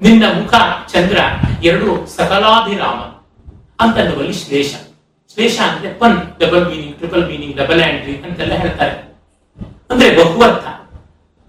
ನಿನ್ನ 0.00 0.24
ಮುಖ 0.40 0.54
ಚಂದ್ರ 0.92 1.18
ಎರಡು 1.62 1.88
ಸಕಲಾಭಿರಾಮ 2.16 3.00
ಅಂತನ್ನುವಲ್ಲಿ 3.84 4.32
ಶ್ಲೇಷ. 4.32 4.74
ಶ್ಲೇಷ 5.34 5.60
ಅಂದ್ರೆ 5.60 5.92
pun 5.92 6.16
double 6.40 6.70
meaning 6.70 6.96
triple 6.96 7.26
meaning 7.26 7.56
double 7.56 7.82
entendre 7.82 8.16
ಅಂತೆಲ್ಲ 8.16 8.52
ಹೇಳ್ತಾರೆ. 8.52 9.10
ಅಂದ್ರೆ 9.90 10.24
ಬಹುವರ್ಥ 10.24 10.66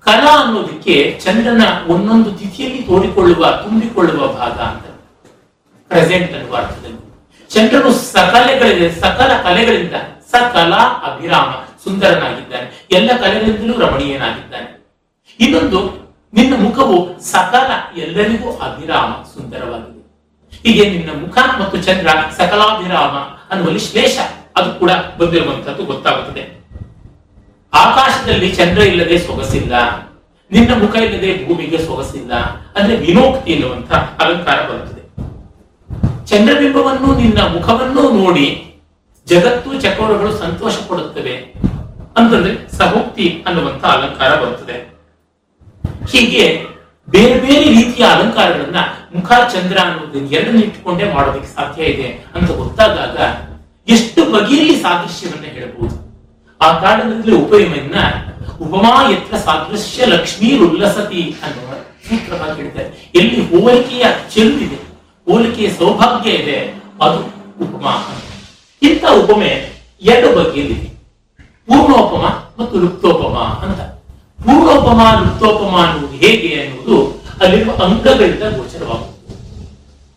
ಕಲಾ 0.03 0.43
ಅನ್ನೋದಕ್ಕೆ 0.45 1.19
ಚಂದ್ರನ 1.23 1.61
ಒಂದೊಂದು 1.87 2.31
ತಿಥಿಯಲ್ಲಿ 2.31 2.83
ತೋರಿಕೊಳ್ಳುವ, 2.83 3.51
ತುಂಬಿಕೊಳ್ಳುವ 3.51 4.27
ಭಾಗ 4.27 4.51
ಅಂತ. 4.51 4.85
ಪ್ರೆಸೆಂಟ್ 5.87 6.33
ಅನ್ನುವ 6.33 6.55
ಅರ್ಥದಲ್ಲಿ. 6.55 7.01
ಚಂದ್ರನು 7.49 7.91
ಸಕಲೆಗಳಿಂದ 7.93 8.91
ಸಕಲ 8.91 9.41
ಕಲೆಗಳಿಂದ 9.43 9.93
ಸಕಲ 10.31 10.73
ಅಭಿರಾಮ, 10.75 11.49
ಸುಂದರನಾಗಿದ್ದಾನೆ. 11.83 12.87
ಎಲ್ಲ 12.91 13.17
ಕಲೆಗಳಿಂದಲೂ 13.17 13.79
ರಮಣೀಯನಾಗಿದ್ದಾನೆ. 13.79 14.85
ಇನ್ನೊಂದು, 15.39 15.79
ನಿನ್ನ 16.33 16.63
ಮುಖವು 16.63 17.21
ಸಕಲ 17.21 17.99
ಎಲ್ಲರಿಗೂ 17.99 18.57
ಅಭಿರಾಮ, 18.57 19.23
ಸುಂದರವಾಗಿದೆ. 19.23 20.00
ಹೀಗೆ 20.63 20.89
ನಿನ್ನ 20.89 21.09
ಮುಖ 21.21 21.37
ಮತ್ತು 21.61 21.77
ಚಂದ್ರ 21.77 22.07
ಸಕಲಾಭಿರಾಮ 22.37 23.15
ಅನ್ನುವಲ್ಲಿ 23.51 23.79
ಶ್ಲೇಷ. 23.79 24.19
ಅದು 24.57 24.79
ಕೂಡ 24.79 24.91
ಬಂದಿರುವಂತದ್ದು 24.91 25.85
ಗೊತ್ತಾಗುತ್ತದೆ. 25.85 26.61
ಆಕಾಶದಲ್ಲಿ 27.73 28.55
ಚಂದ್ರ 28.55 28.81
ಇಲ್ಲದೆ 28.81 29.19
ಸೊಗಸಿಲ್ಲ. 29.19 29.73
ನಿನ್ನ 30.51 30.81
ಮುಖ 30.81 30.95
ಇಲ್ಲದೆ 30.95 31.47
ಭೂಮಿಗೆ 31.47 31.77
ಸೊಗಸಿಲ್ಲ. 31.77 32.33
ಅಂದ್ರೆ 32.75 32.95
ವಿನೋಕ್ತಿ 32.95 33.51
ಎನ್ನುವಂತ 33.51 33.91
ಅಲಂಕಾರ 33.93 34.61
ಬರುತ್ತದೆ. 34.61 35.01
ಚಂದ್ರಬಿಂಬವನ್ನು, 36.25 37.15
ನಿನ್ನ 37.15 37.41
ಮುಖವನ್ನು 37.41 38.23
ನೋಡಿ 38.23 38.75
ಜಗತ್ತು 39.27 39.81
ಚಕ್ರಗಳು 39.81 40.33
ಸಂತೋಷ 40.33 40.73
ಪಡುತ್ತವೆ 40.87 41.53
ಅಂತಂದ್ರೆ 42.17 42.77
ಸಹೋಕ್ತಿ 42.77 43.43
ಅನ್ನುವಂತ 43.47 43.85
ಅಲಂಕಾರ 43.85 44.35
ಬರುತ್ತದೆ. 44.35 44.91
ಹೀಗೆ 46.11 46.65
ಬೇರೆ 47.09 47.39
ಬೇರೆ 47.39 47.63
ರೀತಿಯ 47.63 48.05
ಅಲಂಕಾರಗಳನ್ನ 48.05 48.75
ಮುಖ 49.15 49.31
ಚಂದ್ರ 49.53 49.77
ಅನ್ನೋದು 49.77 50.19
ಎರಡನ್ನ 50.35 50.63
ಇಟ್ಟುಕೊಂಡೇ 50.63 51.13
ಮಾಡೋದಕ್ಕೆ 51.13 51.55
ಸಾಧ್ಯ 51.55 51.83
ಇದೆ 51.83 52.07
ಅಂತ 52.35 52.51
ಗೊತ್ತಾದಾಗ 52.51 53.17
ಎಷ್ಟು 53.91 54.31
ಬಗೆಯಲ್ಲಿ 54.31 54.81
ಸಾದೃಶ್ಯವನ್ನ 54.81 55.45
ಹೇಳಬಹುದು 55.45 55.95
ಆ 56.61 56.79
ಕಾರಣದಲ್ಲಿ 56.79 57.35
ಉಪಯಮನ್ನ 57.35 57.95
ಉಪಮಾ 58.61 59.09
ಎತ್ತ 59.09 59.35
ಸಾದೃಶ್ಯ 59.35 60.05
ಲಕ್ಷ್ಮೀ 60.05 60.57
ಉಲ್ಲಸತಿ 60.57 61.35
ಅನ್ನುವ 61.43 61.73
ಸೂತ್ರವಾಗಿ 62.07 62.61
ಹೇಳ್ತಾರೆ. 62.61 63.11
ಎಲ್ಲಿ 63.15 63.39
ಹೋಲಿಕೆಯ 63.49 64.05
ಚೆಲ್ಲಿದೆ 64.33 64.79
ಹೋಲಿಕೆಯ 65.31 65.69
ಸೌಭಾಗ್ಯ 65.69 66.29
ಇದೆ, 66.29 66.57
ಅದು 67.01 67.19
ಉಪಮಾ. 67.63 67.93
ಇಂಥ 68.81 69.03
ಉಪಮೆ 69.23 69.69
ಎರಡು 70.01 70.27
ಬಗೆಯಲ್ಲಿದೆ 70.35 70.89
ಪೂರ್ಣೋಪಮ 71.67 72.23
ಮತ್ತು 72.61 72.79
ಲುಪ್ತೋಪಮ 72.79 73.37
ಅಂತ. 73.37 73.79
ಪೂರ್ಣೋಪಮ 74.43 74.99
ಲುಪ್ತೋಪಮ 75.21 75.75
ಅನ್ನುವುದು 75.77 76.17
ಹೇಗೆ 76.17 76.61
ಅನ್ನುವುದು 76.61 77.20
ಅಲ್ಲಿರುವ 77.41 77.71
ಅಂಗಗಳಿಂದ 77.85 78.43
ಗೋಚರವಾಗುವುದು. 78.57 79.09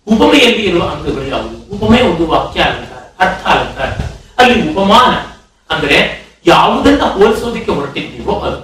ಉಪಮೆಯಲ್ಲಿ 0.07 0.63
ಇರುವ 0.63 0.83
ಅಂಗಗಳು 0.95 1.27
ಯಾವುದು 1.29 1.57
ಉಪಮೆ 1.75 2.01
ಒಂದು 2.03 2.27
ವಾಕ್ಯ 2.33 2.61
ಅಲಂಕಾರ, 2.61 3.03
ಅರ್ಥ 3.25 3.47
ಅಲಂಕಾರ. 3.47 3.91
ಅಲ್ಲಿ 4.39 4.57
ಉಪಮಾನ, 4.71 5.13
ಅಂದ್ರೆ 5.75 5.99
ಯಾವುದನ್ನ 6.47 7.03
ಹೋಲಿಸೋದಕ್ಕೆ 7.03 7.73
ಹೊರಟಿದ್ದೀವೋ 7.73 8.35
ಅದು. 8.41 8.61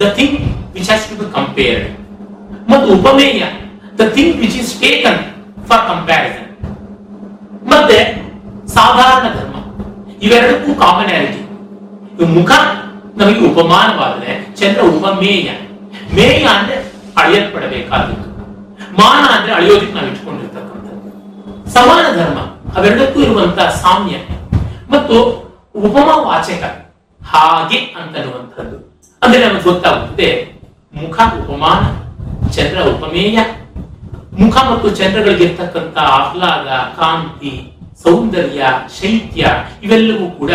The 0.00 0.12
thing 0.14 0.36
which 0.74 0.88
has 0.88 1.06
to 1.08 1.16
be 1.16 1.32
compared 1.32 1.88
ಮತ್ತು 2.70 2.92
ಉಪಮೇಯ 2.92 3.42
the 3.98 4.08
thing 4.14 4.36
which 4.36 4.56
is 4.56 4.74
taken 4.80 5.20
for 5.68 5.84
comparison 5.88 6.48
ಮತ್ತೆ 7.72 7.98
ಸಾಧಾರಣ 8.68 9.26
ಧರ್ಮ. 9.34 9.56
ಇವೆರಡಕ್ಕೂ 10.22 10.74
ಕಾಮನ್ಯಾಲಿಟಿ 10.80 11.42
ಮುಖ 12.36 12.50
ನಮಗೆ 13.16 13.40
ಉಪಮಾನವಾದರೆ 13.50 14.32
ಚಂದ್ರ 14.56 14.80
ಉಪಮೇಯ. 14.80 15.48
ಮೇಯ 16.14 16.44
ಅಂದ್ರೆ 16.56 16.76
ಅಳೆಯಲ್ಪಡಬೇಕಾದದ್ದು. 17.20 18.26
ಮಾನ 19.00 19.22
ಅಂದ್ರೆ 19.36 19.52
ಅಳೆಯೋದಕ್ಕೆ 19.52 19.94
ನಾವು 19.94 20.06
ಇಟ್ಕೊಂಡಿರ್ತಕ್ಕಂಥದ್ದು 20.06 21.70
ಸಮಾನ 21.70 22.04
ಧರ್ಮ, 22.16 22.38
ಅವೆರಡಕ್ಕೂ 22.78 23.20
ಇರುವಂತಹ 23.20 23.68
ಸಾಮ್ಯ 23.68 24.16
ಮತ್ತು 24.90 25.16
ಉಪಮ 25.74 26.08
ವಾಚಕ 26.26 26.62
ಹಾಗೆ 27.20 27.76
ಅಂತನ್ನುವಂಥದ್ದು. 27.76 28.76
ಅಂದ್ರೆ 29.22 29.48
ನಮಗೆ 29.48 29.62
ಗೊತ್ತಾಗುತ್ತದೆ, 29.62 30.28
ಮುಖ 30.94 31.18
ಉಪಮಾನ, 31.40 31.82
ಚಂದ್ರ 32.50 32.78
ಉಪಮೇಯ. 32.82 33.38
ಮುಖ 34.40 34.56
ಮತ್ತು 34.70 34.88
ಚಂದ್ರಗಳಿಗಿರ್ತಕ್ಕಂಥ 34.90 35.98
ಆಹ್ಲಾದ, 35.98 36.68
ಕಾಂತಿ, 36.98 37.54
ಸೌಂದರ್ಯ, 38.02 38.62
ಶೈತ್ಯ, 39.00 39.46
ಇವೆಲ್ಲವೂ 39.82 40.30
ಕೂಡ 40.30 40.50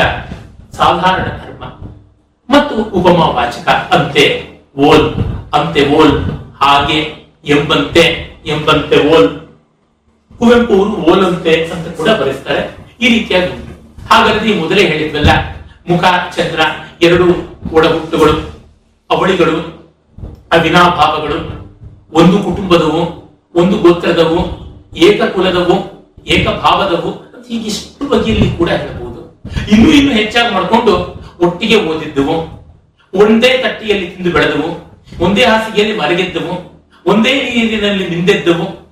ಸಾಧಾರಣ 0.77 1.25
ಧರ್ಮ. 1.25 1.63
ಮತ್ತು 2.49 2.75
ಉಪಮ 2.75 3.19
ವಾಚಕ, 3.35 3.67
ಅಂತೆ 3.67 4.25
ಓಲ್ 4.77 5.07
ಅಂತೆ 5.53 5.81
ಓಲ್. 5.97 6.15
ಹಾಗೆ 6.63 6.99
ಎಂಬಂತೆ 7.45 8.03
ಎಂಬಂತೆ 8.45 8.97
ಓಲ್. 9.09 9.39
ಕುವೆಂಪು 10.39 10.73
ಅವರು 10.73 10.91
ಓಲಂತೆ 10.91 11.65
ಅಂತ 11.65 11.97
ಕೂಡ 11.97 12.09
ಬರೆಸ್ತಾರೆ. 12.09 12.77
ಈ 13.01 13.09
ರೀತಿಯಾಗಿ 13.09 13.47
ಹಾಗಾದ್ರೆ 14.09 14.51
ಈ 14.51 14.59
ಮೊದಲೇ 14.59 14.87
ಹೇಳಿದ್ವಲ್ಲ, 14.87 15.29
ಮುಖ, 15.89 16.03
ಚಂದ್ರ 16.35 16.59
ಎರಡು 17.01 17.25
ಒಡಹುಟ್ಟುಗಳು, 17.73 18.63
ಅವಳಿಗಳು, 19.11 19.83
ಅವಿನಾಭಾವಗಳು, 20.51 21.67
ಒಂದು 22.13 22.43
ಕುಟುಂಬದವು, 22.43 23.01
ಒಂದು 23.55 23.77
ಗೋತ್ರದವು, 23.77 24.39
ಏಕಕುಲದವು, 24.97 25.75
ಏಕಭಾವದವು 26.27 27.11
ಅಂತ 27.11 27.47
ಹೀಗಿಷ್ಟು 27.47 28.09
ಬಗೆಯಲ್ಲಿ 28.09 28.57
ಕೂಡ 28.57 28.69
ಹೇಳಬಹುದು. 28.69 29.43
ಇನ್ನು 29.71 29.89
ಇನ್ನು 29.91 30.13
ಹೆಚ್ಚಾಗಿ 30.13 30.53
ಮಾಡ್ಕೊಂಡು 30.53 31.23
ಒಟ್ಟಿಗೆ 31.39 31.75
ಓದಿದ್ದವು. 31.75 32.35
ಒಂದೇ 33.13 33.57
ತಟ್ಟಿಯಲ್ಲಿ 33.57 34.07
ತಿಂದು 34.07 34.31
ಬೆಳೆದವು. 34.31 34.82
ಒಂದೇ 35.19 35.43
ಹಾಸಿಗೆಯಲ್ಲಿ 35.43 35.97
ಮಲಗಿದ್ದವು, 35.97 36.83
ಒಂದೇ 37.05 37.33
ನೀರಿನಲ್ಲಿ 37.33 38.09
ನಿಂದೆದ್ದವು, 38.09 38.83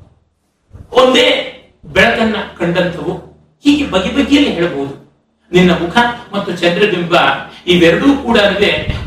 ಒಂದೇ 0.92 1.58
ಬೆಳಕನ್ನ 1.86 2.36
ಕಂಡಂಥವು. 2.58 3.32
ಹೀಗೆ 3.64 3.92
ಬಗೆ 3.92 4.10
ಬಗೆಯಲ್ಲಿ 4.10 4.52
ಹೇಳಬಹುದು. 4.52 5.02
ನಿನ್ನ 5.52 5.72
ಮುಖ 5.72 5.98
ಮತ್ತು 6.34 6.52
ಚಂದ್ರಬಿಂಬ 6.52 7.16
ಇವೆರಡೂ 7.68 8.14
ಕೂಡ 8.14 8.38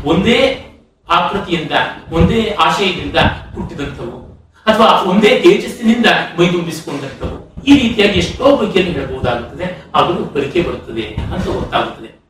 ಒಂದೇ 0.05 0.61
ಆಕೃತಿಯಿಂದ, 1.09 1.71
ಒಂದೇ 2.11 2.55
ಆಶಯದಿಂದ 2.59 3.15
ಹುಟ್ಟಿದಂಥವು. 3.55 4.25
ಅಥವಾ 4.65 5.01
ಒಂದೇ 5.01 5.39
ತೇಜಸ್ಸಿನಿಂದ 5.39 6.05
ಮೈದುಂಬಿಸಿಕೊಂಡಂಥವು. 6.39 7.63
ಈ 7.63 7.79
ರೀತಿಯಾಗಿ 7.79 8.19
ಎಷ್ಟೋ 8.19 8.55
ಬಗೆಯಲ್ಲಿ 8.55 8.93
ಹೇಳಬಹುದಾಗುತ್ತದೆ. 8.93 9.85
ಅದು 9.95 10.13
ಬರಿಕೆ 10.13 10.61
ಬರುತ್ತದೆ 10.61 11.01
ಅಂತ 11.01 11.45
ಗೊತ್ತಾಗುತ್ತದೆ. 11.45 12.25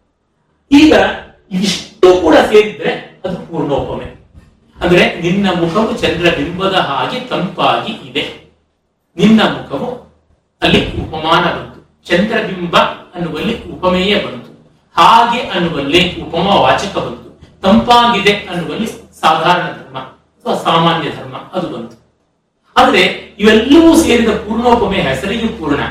ಈಗ 0.71 0.93
ಇಷ್ಟು 1.51 2.21
ಕೂಡ 2.21 2.35
ಸೇರಿದ್ರೆ 2.35 3.21
ಅದು 3.25 3.37
ಪೂರ್ಣೋಪಮೆ. 3.37 4.14
ಅಂದ್ರೆ 4.85 5.19
ನಿನ್ನ 5.21 5.49
ಮುಖವು 5.59 5.97
ಚಂದ್ರಬಿಂಬದ 5.97 6.73
ಹಾಗೆ 6.73 7.19
ತಂಪಾಗಿ 7.19 7.93
ಇದೆ. 7.93 8.51
ನಿನ್ನ 9.17 9.41
ಮುಖವು 9.41 10.13
ಅಲ್ಲಿ 10.61 10.91
ಉಪಮಾನ 10.91 11.43
ಬಂತು. 11.43 12.05
ಚಂದ್ರಬಿಂಬ 12.05 12.77
ಅನ್ನುವಲ್ಲಿ 13.15 13.63
ಉಪಮೇಯ 13.63 14.15
ಬಂತು. 14.15 14.51
ಹಾಗೆ 15.01 15.39
ಅನ್ನುವಲ್ಲಿ 15.39 16.21
ಉಪಮ 16.21 16.47
ವಾಚಕ 16.47 16.97
ಬಂತು. 16.97 17.41
ತಂಪಾಗಿದೆ 17.61 18.31
ಅನ್ನುವಲ್ಲಿ 18.31 18.87
ಸಾಧಾರಣ 19.19 19.63
ಧರ್ಮ 19.63 19.97
ಅಥವಾ 19.97 20.57
ಸಾಮಾನ್ಯ 20.57 21.09
ಧರ್ಮ 21.09 21.35
ಅದು 21.37 21.69
ಬಂತು. 21.69 22.05
ಆದ್ರೆ 22.77 23.01
ಇವೆಲ್ಲವೂ 23.39 23.95
ಸೇರಿದ 23.95 24.29
ಪೂರ್ಣೋಪಮೆ 24.29 24.97
ಹೆಸರಿಗೆ 24.97 25.47
ಪೂರ್ಣ. 25.47 25.83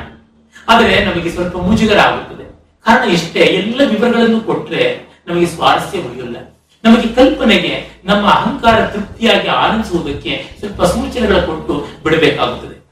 ಆದರೆ 0.69 1.05
ನಮಗೆ 1.05 1.31
ಸ್ವಲ್ಪ 1.31 1.57
ಮುಜುಗರ 1.57 1.99
ಆಗುತ್ತದೆ 1.99 2.45
ಕಾರಣ 2.85 3.11
ಇಷ್ಟೇ, 3.11 3.41
ಎಲ್ಲ 3.41 3.81
ವಿವರಗಳನ್ನು 3.89 4.41
ಕೊಟ್ರೆ 4.41 5.01
ನಮಗೆ 5.27 5.47
ಸ್ವಾರಸ್ಯ 5.47 5.99
ಉಳಿಯಲ್ಲ. 5.99 6.37
ನಮಗೆ 6.85 7.09
ಕಲ್ಪನೆಗೆ, 7.09 8.03
ನಮ್ಮ 8.05 8.27
ಅಹಂಕಾರ 8.27 8.87
ತೃಪ್ತಿಯಾಗಿ 8.87 9.49
ಆನಂದಿಸುವುದಕ್ಕೆ 9.49 10.49
ಸ್ವಲ್ಪ 10.59 10.83
ಸೂಚನೆಗಳ 10.83 11.37
ಕೊಟ್ಟು 11.37 11.87
ಬಿಡಬೇಕಾಗುತ್ತದೆ. 12.03 12.85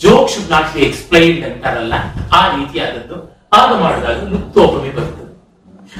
Joke 0.00 0.30
should 0.30 0.50
not 0.50 0.74
be 0.74 0.80
explained 0.80 1.44
ಅಂತಾರಲ್ಲ 1.44 1.92
ಆ 2.34 2.56
ರೀತಿಯಾದದ್ದು. 2.56 3.48
ಆಗ 3.52 3.80
ಮಾಡಿದಾಗ 3.80 4.28
ಲುಪ್ತೋಪಮೆ 4.28 4.90
ಬರುತ್ತದೆ. 4.90 5.28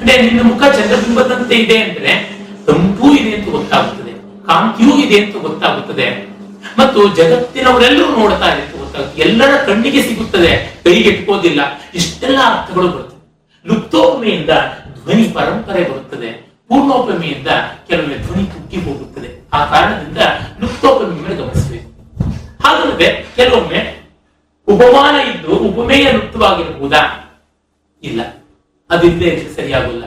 ಅಂದ್ರೆ 0.01 0.21
ನಿನ್ನ 0.21 0.41
ಮುಖ 0.41 0.63
ಚಂದ್ರಬಿಂಬದಂತೆ 0.63 1.55
ಇದೆ 1.55 1.77
ಅಂದ್ರೆ 1.77 2.37
ತಂಪೂ 2.67 3.15
ಇದೆ 3.15 3.35
ಅಂತ 3.35 3.49
ಗೊತ್ತಾಗುತ್ತದೆ. 3.49 4.45
ಕಾಂತಿಯೂ 4.47 4.97
ಇದೆ 4.97 5.25
ಅಂತ 5.25 5.35
ಗೊತ್ತಾಗುತ್ತದೆ. 5.35 6.29
ಮತ್ತು 6.79 7.15
ಜಗತ್ತಿನವರೆಲ್ಲರೂ 7.15 8.15
ನೋಡ್ತಾ 8.15 8.53
ಇದೆ 8.53 8.61
ಅಂತ 8.61 9.19
ಎಲ್ಲರ 9.19 9.57
ಕಣ್ಣಿಗೆ 9.65 10.01
ಸಿಗುತ್ತದೆ. 10.03 10.81
ಕೈಗೆ 10.83 11.09
ಇಟ್ಕೋದಿಲ್ಲ. 11.09 11.61
ಇಷ್ಟೆಲ್ಲ 11.93 12.37
ಅರ್ಥಗಳು 12.37 12.87
ಬರುತ್ತವೆ. 12.87 13.43
ಲುಪ್ತೋಪಮೆಯಿಂದ 13.67 14.49
ಧ್ವನಿ 15.03 15.23
ಪರಂಪರೆ 15.23 15.83
ಬರುತ್ತದೆ. 15.83 16.48
ಪೂರ್ಣೋಪಮೆಯಿಂದ 16.69 17.47
ಕೆಲವೊಮ್ಮೆ 17.87 18.17
ಧ್ವನಿ 18.17 18.45
ಕುಕ್ಕಿ 18.45 18.77
ಹೋಗುತ್ತದೆ. 18.77 19.47
ಆ 19.53 19.65
ಕಾರಣದಿಂದ 19.65 20.17
ಲುಪ್ತೋಪಮಿ 20.59 21.21
ಮೇಲೆ 21.21 21.35
ಗಮನಿಸಬೇಕು. 21.35 21.89
ಹಾಗಲ್ಲದೆ 22.67 23.25
ಕೆಲವೊಮ್ಮೆ 23.35 24.09
ಉಪಮಾನ 24.67 25.15
ಇದ್ದು 25.15 25.55
ಉಪಮೇಯ 25.55 26.11
ಲುಪ್ತವಾಗಿರಬಹುದಾ? 26.11 27.25
ಇಲ್ಲ. 28.03 28.21
ಅದಿಲ್ಲದೆ 28.89 29.55
ಸರಿಯಾಗಲ್ಲ. 29.55 30.03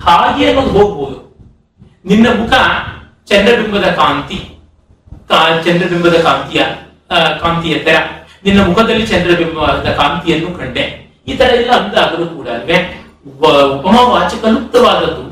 ಹಾಗೆ 0.00 0.46
ಅನ್ನೋದು 0.46 0.70
ಹೋಗ್ಬೋದು. 0.70 1.36
ನಿನ್ನ 2.04 2.26
ಮುಖ 2.28 2.52
ಚಂದ್ರಬಿಂಬದ 3.26 3.84
ಕಾಂತಿ. 3.84 4.52
ಚಂದ್ರಬಿಂಬದ 5.64 6.14
ಕಾಂತಿಯ 6.14 6.64
ಕಾಂತಿಯ 7.40 7.78
ತರ. 7.78 7.96
ನಿನ್ನ 8.44 8.66
ಮುಖದಲ್ಲಿ 8.66 9.06
ಚಂದ್ರಬಿಂಬದ 9.06 9.94
ಕಾಂತಿಯನ್ನು 9.96 10.58
ಕಂಡೆ. 10.58 11.14
ಈ 11.26 11.36
ತರ 11.36 11.44
ಎಲ್ಲ 11.44 11.70
ಅಂದಾಗಲೂ 11.70 12.26
ಕೂಡ 12.26 12.48
ಅಲ್ವೇ? 12.48 13.06
ಉಪ- 13.28 13.78
ಉಪಮಾವಾಚಕ 13.78 14.44
ಲುಪ್ತವಾದದ್ದು. 14.44 15.25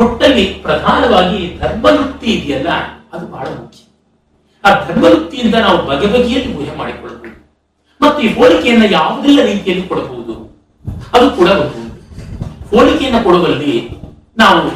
ಒಟ್ಟಲ್ಲಿ 0.00 0.44
ಪ್ರಧಾನವಾಗಿ 0.44 1.58
ಧರ್ಮವೃತ್ತಿ 1.58 2.26
ಇದೆಯಲ್ಲ, 2.26 2.68
ಅದು 3.12 3.26
ಬಹಳ 3.26 3.46
ಮುಖ್ಯ. 3.46 3.78
ಆ 4.64 4.88
ಧರ್ಮವೃತ್ತಿಯಿಂದ 4.88 5.54
ನಾವು 5.54 5.86
ಬಗೆ 5.86 6.06
ಬಗೆಯಲ್ಲಿ 6.06 6.56
ಊಹೆ 6.56 6.76
ಮಾಡಿಕೊಳ್ಳಬಹುದು. 6.76 7.50
ಮತ್ತು 8.02 8.22
ಈ 8.22 8.34
ಹೋಲಿಕೆಯನ್ನ 8.34 8.82
ಯಾವುದೆಲ್ಲ 8.90 9.42
ರೀತಿಯಲ್ಲಿ 9.42 9.88
ಕೊಡಬಹುದು? 9.88 10.32
ಅದು 11.12 11.30
ಕೂಡ 11.30 11.48
ಒಂದು. 11.48 11.90
ಹೋಲಿಕೆಯನ್ನು 12.76 13.24
ಕೊಡುವಲ್ಲಿ 13.24 13.90
ನಾವು 14.38 14.70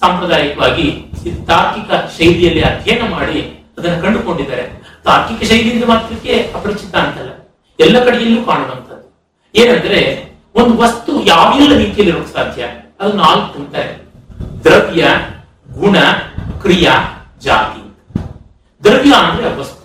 ಸಾಂಪ್ರದಾಯಿಕವಾಗಿ 0.00 1.04
ತಾರ್ಕಿಕ 1.46 1.94
ಶೈಲಿಯಲ್ಲಿ 2.18 2.60
ಅಧ್ಯಯನ 2.60 3.10
ಮಾಡಿ 3.10 3.64
ಅದನ್ನು 3.78 4.02
ಕಂಡುಕೊಂಡಿದ್ದಾರೆ. 4.02 4.62
ತಾರ್ಕಿಕ 5.04 5.48
ಶೈಲಿಯಿಂದ 5.48 5.84
ಮಾತ್ರಕ್ಕೆ 5.84 6.52
ಅಪರಿಚಿತ 6.54 6.96
ಅಂತಲ್ಲ. 6.96 7.30
ಎಲ್ಲ 7.80 8.04
ಕಡೆಯಲ್ಲೂ 8.04 8.42
ಕಾಣುವಂಥದ್ದು. 8.42 9.28
ಏನಂದ್ರೆ, 9.54 10.30
ಒಂದು 10.54 10.78
ವಸ್ತು 10.78 11.24
ಯಾವೆಲ್ಲ 11.24 11.76
ರೀತಿಯಲ್ಲಿ 11.76 12.32
ಸಾಧ್ಯ? 12.32 12.64
ಅದು 13.00 13.12
ನಾಲ್ಕು 13.12 13.58
ಅಂತಾರೆ 13.58 14.03
ದ್ರವ್ಯ, 14.64 15.06
ಗುಣ, 15.72 15.98
ಕ್ರಿಯಾ, 16.62 16.92
ಜಾತಿ. 17.38 17.96
ದ್ರವ್ಯ 18.84 19.14
ಅಂದ್ರೆ 19.14 19.54
ವಸ್ತು. 19.54 19.84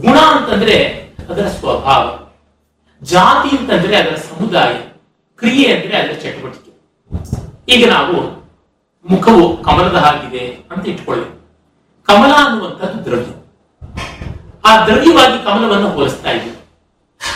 ಗುಣ 0.00 0.18
ಅಂತಂದ್ರೆ 0.18 1.08
ಅದರ 1.30 1.48
ಸ್ವಭಾವ. 1.48 2.28
ಜಾತಿ 3.02 3.56
ಅಂತಂದ್ರೆ 3.56 3.96
ಅದರ 3.96 4.16
ಸಮುದಾಯ. 4.16 4.74
ಕ್ರಿಯೆ 5.36 5.74
ಅಂದ್ರೆ 5.74 5.96
ಅದರ 5.96 6.12
ಚಟುವಟಿಕೆ. 6.12 6.72
ಈಗ 7.68 7.92
ನಾವು 7.92 8.46
ಮುಖವು 9.10 9.62
ಕಮಲದ 9.62 9.96
ಹಾಗಿದೆ 9.96 10.48
ಅಂತ 10.70 10.88
ಇಟ್ಕೊಳ್ಳಿ. 10.88 11.40
ಕಮಲ 12.06 12.30
ಅನ್ನುವಂಥದ್ದು 12.32 13.04
ದ್ರವ್ಯ. 13.04 13.32
ಆ 14.64 14.86
ದ್ರವ್ಯವಾಗಿ 14.86 15.44
ಕಮಲವನ್ನು 15.44 15.88
ಹೋಲಿಸ್ತಾ 15.88 16.30
ಇದ್ದೀವಿ. 16.30 16.56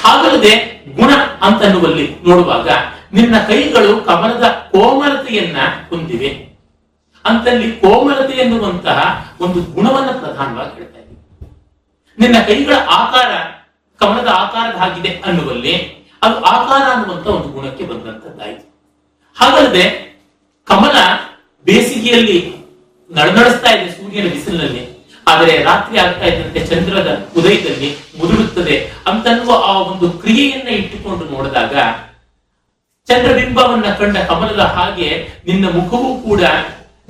ಹಾಗಲ್ಲದೆ 0.02 0.54
ಗುಣ 0.96 1.10
ಅಂತನ್ನುವಲ್ಲಿ 1.42 2.16
ನೋಡುವಾಗ 2.28 2.68
ನಿನ್ನ 3.12 3.38
ಕೈಗಳು 3.38 4.04
ಕಮಲದ 4.04 4.44
ಕೋಮಲತೆಯನ್ನ 4.72 5.56
ಹೊಂದಿವೆ. 5.88 6.50
ಅಂತಲ್ಲಿ 7.24 7.72
ಕೋಮಲತೆ 7.72 8.32
ಎನ್ನುವಂತಹ 8.32 8.98
ಒಂದು 9.40 9.62
ಗುಣವನ್ನು 9.62 10.20
ಪ್ರಧಾನವಾಗಿ 10.20 10.74
ಹೇಳ್ತಾ 10.74 10.98
ಇದ್ದೀವಿ 10.98 11.52
ನಿನ್ನ 12.18 12.36
ಕೈಗಳ 12.46 12.74
ಆಕಾರ 12.74 13.32
ಕಮಲದ 13.98 14.28
ಆಕಾರದ 14.28 14.76
ಹಾಗಿದೆ 14.76 15.08
ಅನ್ನುವಲ್ಲಿ 15.08 15.74
ಅದು 16.22 16.44
ಆಕಾರ 16.44 16.82
ಅನ್ನುವಂತ 16.98 17.26
ಒಂದು 17.26 17.48
ಗುಣಕ್ಕೆ 17.48 17.84
ಬಂದಂತದ್ದಾಯಿತು. 17.84 18.64
ಹಾಗಲ್ಲದೆ 19.38 19.84
ಕಮಲ 20.64 20.96
ಬೇಸಿಗೆಯಲ್ಲಿ 21.64 22.54
ನಡನಡಿಸ್ತಾ 23.10 23.70
ಇದೆ 23.70 23.92
ಸೂರ್ಯನ 23.92 24.28
ಬಿಸಿಲಿನಲ್ಲಿ. 24.28 25.00
ಆದರೆ 25.28 25.62
ರಾತ್ರಿ 25.62 25.98
ಆಗ್ತಾ 25.98 26.24
ಇದ್ದಂತೆ 26.24 26.66
ಚಂದ್ರದ 26.66 27.28
ಉದಯದಲ್ಲಿ 27.36 27.96
ಮುದುಡುತ್ತದೆ 28.18 28.92
ಅಂತನ್ನುವ 29.06 29.62
ಆ 29.66 29.72
ಒಂದು 29.72 30.10
ಕ್ರಿಯೆಯನ್ನ 30.10 30.68
ಇಟ್ಟುಕೊಂಡು 30.68 31.24
ನೋಡಿದಾಗ 31.24 31.74
ಚಂದ್ರಬಿಂಬವನ್ನ 33.10 33.88
ಕಂಡ 33.94 34.16
ಕಮಲದ 34.16 34.60
ಹಾಗೆ 34.60 35.08
ನಿನ್ನ 35.46 35.64
ಮುಖವೂ 35.68 36.10
ಕೂಡ 36.16 36.40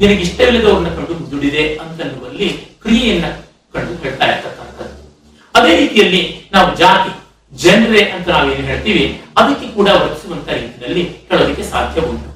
ನಿನಗೆ 0.01 0.23
ಇಷ್ಟವಿಲ್ಲದವ್ರನ್ನ 0.23 0.89
ಕಂಡು 0.89 1.31
ದುಡಿದೆ 1.31 1.75
ಅಂತನ್ನುವಲ್ಲಿ 1.75 2.49
ಕ್ರಿಯೆಯನ್ನ 2.83 3.25
ಕಂಡು 3.73 4.03
ಹೇಳ್ತಾ 4.03 4.27
ಇರ್ತಕ್ಕಂಥದ್ದು. 4.27 4.95
ಅದೇ 5.55 5.77
ರೀತಿಯಲ್ಲಿ 5.77 6.49
ನಾವು 6.53 6.77
ಜಾತಿ, 6.77 7.11
ಜನರೇ 7.53 8.03
ಅಂತ 8.03 8.29
ನಾವೇನು 8.29 8.67
ಹೇಳ್ತೀವಿ, 8.67 9.21
ಅದಕ್ಕೆ 9.37 9.67
ಕೂಡ 9.69 9.89
ವರ್ತಿಸುವಂತ 9.89 10.49
ರೀತಿಯಲ್ಲಿ 10.49 11.03
ಹೇಳೋದಕ್ಕೆ 11.03 11.63
ಸಾಧ್ಯ 11.63 12.01
ಉಂಟು. 12.01 12.31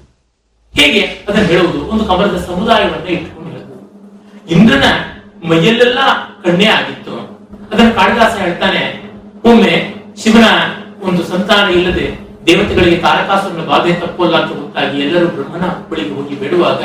ಹೇಗೆ 0.75 1.03
ಅದನ್ನು 1.29 1.49
ಹೇಳುವುದು? 1.49 1.81
ಒಂದು 1.87 2.05
ಕಮಲದ 2.05 2.39
ಸಮುದಾಯವನ್ನ 2.47 3.07
ಹೇಳುವುದು 3.07 3.43
ಇಂದ್ರನ 4.51 4.87
ಮೈಯಲ್ಲೆಲ್ಲ 5.51 5.99
ಕಣ್ಣೇ 6.45 6.67
ಆಗಿತ್ತು. 6.67 7.15
ಅದನ್ನು 7.73 7.95
ಕಾಳಿದಾಸ 7.95 8.35
ಹೇಳ್ತಾನೆ, 8.37 8.83
ಒಮ್ಮೆ 9.45 9.75
ಶಿವನ 10.23 10.47
ಒಂದು 11.03 11.23
ಸಂತಾನ 11.25 11.67
ಇಲ್ಲದೆ 11.69 12.24
ದೇವತೆಗಳಿಗೆ 12.47 12.99
ತಾರಕಾಸುರನ 13.07 13.63
ಬಾಧೆ 13.71 13.93
ತಪ್ಪಲ್ಲ 14.03 14.35
ಅಂತ 14.41 14.53
ಗೊತ್ತಾಗಿ 14.61 14.97
ಎಲ್ಲರೂ 15.05 15.29
ಬ್ರಹ್ಮನ 15.37 15.67
ಬಳಿಗೆ 15.91 16.13
ಹೋಗಿ 16.17 16.35
ಬಿಡುವಾಗ 16.43 16.83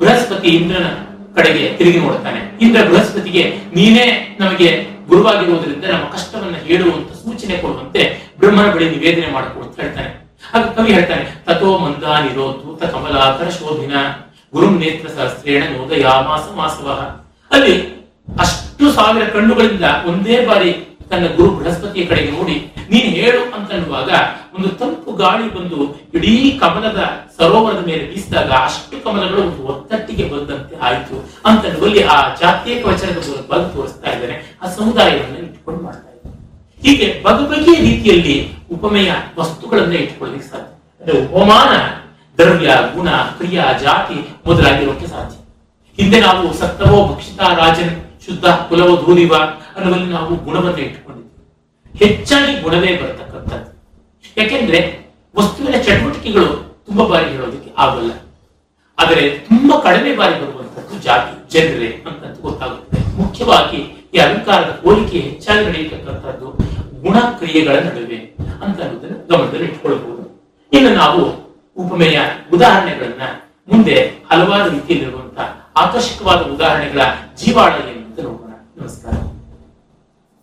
ಬೃಹಸ್ಪತಿ 0.00 0.50
ಇಂದ್ರನ 0.58 0.88
ಕಡೆಗೆ 1.36 1.64
ತಿರುಗಿ 1.78 1.98
ನೋಡ್ತಾನೆ 2.04 2.40
ಇಂದ್ರ 2.64 2.80
ಬೃಹಸ್ಪತಿಗೆ, 2.88 3.42
ನೀನೇ 3.76 4.06
ನಮಗೆ 4.40 4.68
ಗುರುವಾಗಿರುವುದರಿಂದ 5.10 5.84
ನಮ್ಮ 5.92 6.06
ಕಷ್ಟವನ್ನ 6.14 6.56
ಹೇಳುವಂತ 6.68 7.10
ಸೂಚನೆ 7.22 7.56
ಕೊಡುವಂತೆ 7.62 8.02
ಬ್ರಹ್ಮನ 8.40 8.66
ಬಳಿ 8.74 8.86
ನಿವೇದನೆ 8.94 9.28
ಅಂತ 9.36 9.76
ಹೇಳ್ತಾನೆ. 9.82 10.10
ಆಗ 10.54 10.64
ಕವಿ 10.76 10.90
ಹೇಳ್ತಾನೆ 10.96 11.24
ತಥೋ 11.46 11.70
ಮಂದ 11.84 12.04
ನಿರೋಧೂತ 12.26 12.80
ಕಮಲಾಕರ 12.92 13.48
ಶೋಭಿನ, 13.58 13.94
ಗುರುಂ 14.54 14.74
ನೇತ್ರ 14.82 15.06
ಸಹಸ್ರೇಣ 15.16 15.62
ನೋದಯಾಮಾಸ 15.72 16.44
ಮಾಸವ. 16.58 16.88
ಅಲ್ಲಿ 17.50 17.74
ಅಷ್ಟು 18.42 18.86
ಸಾವಿರ 18.96 19.24
ಕಣ್ಣುಗಳಿಂದ 19.34 19.86
ಒಂದೇ 20.10 20.36
ಬಾರಿ 20.48 20.70
ತನ್ನ 21.10 21.26
ಗುರು 21.36 21.50
ಬೃಹಸ್ಪತಿಯ 21.50 22.04
ಕಡೆಗೆ 22.04 22.30
ನೋಡಿ, 22.30 22.56
ನೀನು 22.90 23.08
ಹೇಳು 23.18 23.42
ಅಂತನ್ನುವಾಗ 23.56 24.10
ಒಂದು 24.54 24.68
ತಂಪು 24.80 25.10
ಗಾಳಿ 25.12 25.46
ಬಂದು 25.54 25.78
ಇಡೀ 26.14 26.34
ಕಮಲದ 26.60 27.00
ಸರೋವರದ 27.38 27.82
ಮೇಲೆ 27.86 28.04
ಬೀಸಿದಾಗ 28.10 28.50
ಅಷ್ಟು 28.50 28.96
ಕಮಲಗಳು 29.04 29.40
ಒಂದು 29.42 29.62
ಒತ್ತಟ್ಟಿಗೆ 29.62 30.24
ಬಂದಂತೆ 30.32 30.76
ಆಯಿತು 30.78 31.16
ಅಂತನ್ನುವಲ್ಲಿ 31.46 32.02
ಆ 32.14 32.18
ಜಾತ್ಯಕ 32.40 32.86
ವಚನದ 32.86 33.18
ಮೂಲಕ 33.28 33.46
ಬಂದು 33.52 33.68
ತೋರಿಸ್ತಾ 33.68 34.08
ಇದ್ದಾನೆ. 34.12 34.36
ಆ 34.62 34.68
ಸಮುದಾಯವನ್ನು 34.76 35.38
ಇಟ್ಕೊಂಡು 35.38 35.80
ಮಾಡ್ತಾ 35.84 36.10
ಇದ್ದಾನೆ. 36.12 36.36
ಹೀಗೆ 36.82 37.08
ಬಗೆ 37.24 37.44
ಬಗೆಯ 37.50 37.78
ರೀತಿಯಲ್ಲಿ 37.90 38.36
ಉಪಮೆಯ 38.72 39.12
ವಸ್ತುಗಳನ್ನ 39.38 39.94
ಇಟ್ಕೊಳ್ಳಿಕ್ಕೆ 39.96 40.48
ಸಾಧ್ಯ. 40.50 40.72
ಅಂದ್ರೆ 41.00 41.14
ಉಪಮಾನ 41.26 41.72
ದ್ರವ್ಯ, 42.38 42.70
ಗುಣ, 42.94 43.08
ಕ್ರಿಯಾ, 43.38 43.64
ಜಾತಿ 43.82 44.18
ಮೊದಲಾಗಿರೋಕೆ 44.46 45.06
ಸಾಧ್ಯ. 45.06 45.36
ಹಿಂದೆ 45.98 46.18
ನಾವು 46.20 46.52
ಸತ್ತವೋ 46.54 46.98
ಭಕ್ಷಿತ 47.08 47.40
ರಾಜನ್, 47.60 47.94
ಶುದ್ಧ 48.26 48.46
ಕುಲವ 48.68 48.90
ಅನ್ನುವಲ್ಲಿ 49.78 50.06
ನಾವು 50.06 50.36
ಗುಣವನ್ನು 50.36 50.78
ಇಟ್ಟುಕೊಂಡಿದ್ದೀವಿ. 50.78 51.34
ಹೆಚ್ಚಾಗಿ 51.98 52.60
ಗುಣವೇ 52.60 52.96
ಬರತಕ್ಕಂಥದ್ದು. 52.96 53.68
ಯಾಕೆಂದ್ರೆ 54.36 54.80
ವಸ್ತುವಿನ 55.36 55.82
ಚಟುವಟಿಕೆಗಳು 55.82 56.48
ತುಂಬಾ 56.86 57.04
ಬಾರಿ 57.04 57.30
ಹೇಳೋದಕ್ಕೆ 57.30 57.70
ಆಗಲ್ಲ. 57.78 58.12
ಆದರೆ 58.98 59.30
ತುಂಬಾ 59.30 59.80
ಕಡಿಮೆ 59.80 60.16
ಬಾರಿ 60.16 60.40
ಬರುವಂತದ್ದು 60.40 60.98
ಜಾತಿ 60.98 61.50
ಜನರೇ 61.50 62.02
ಅಂತ 62.06 62.40
ಗೊತ್ತಾಗುತ್ತೆ. 62.40 63.16
ಮುಖ್ಯವಾಗಿ 63.16 63.76
ಈ 64.14 64.18
ಅಲಂಕಾರದ 64.18 64.80
ಹೋಲಿಕೆ 64.84 65.18
ಹೆಚ್ಚಾಗಿ 65.20 65.66
ನಡೆಯತಕ್ಕಂಥದ್ದು 65.66 66.46
ಗುಣ 67.02 67.18
ಕ್ರಿಯೆಗಳ 67.18 67.76
ನಡುವೆ 67.78 68.16
ಅಂತ 68.62 68.80
ಅನ್ನೋದನ್ನು 68.80 69.18
ಗಮನದಲ್ಲಿ 69.28 69.64
ಇಟ್ಕೊಳ್ಬಹುದು 69.64 70.24
ಇನ್ನು 70.72 70.90
ನಾವು 70.94 71.22
ಉಪಮೆಯ 71.76 72.20
ಉದಾಹರಣೆಗಳನ್ನ 72.52 73.22
ಮುಂದೆ 73.72 73.96
ಹಲವಾರು 74.30 74.70
ರೀತಿಯಲ್ಲಿರುವಂತಹ 74.70 75.72
ಆಕರ್ಷಕವಾದ 75.76 76.40
ಉದಾಹರಣೆಗಳ 76.42 77.00
ಜೀವಾಳ 77.36 77.70
ಅಂತ 77.70 78.20
ನೋಡೋಣ. 78.20 78.52
ನಮಸ್ಕಾರ. 78.80 79.37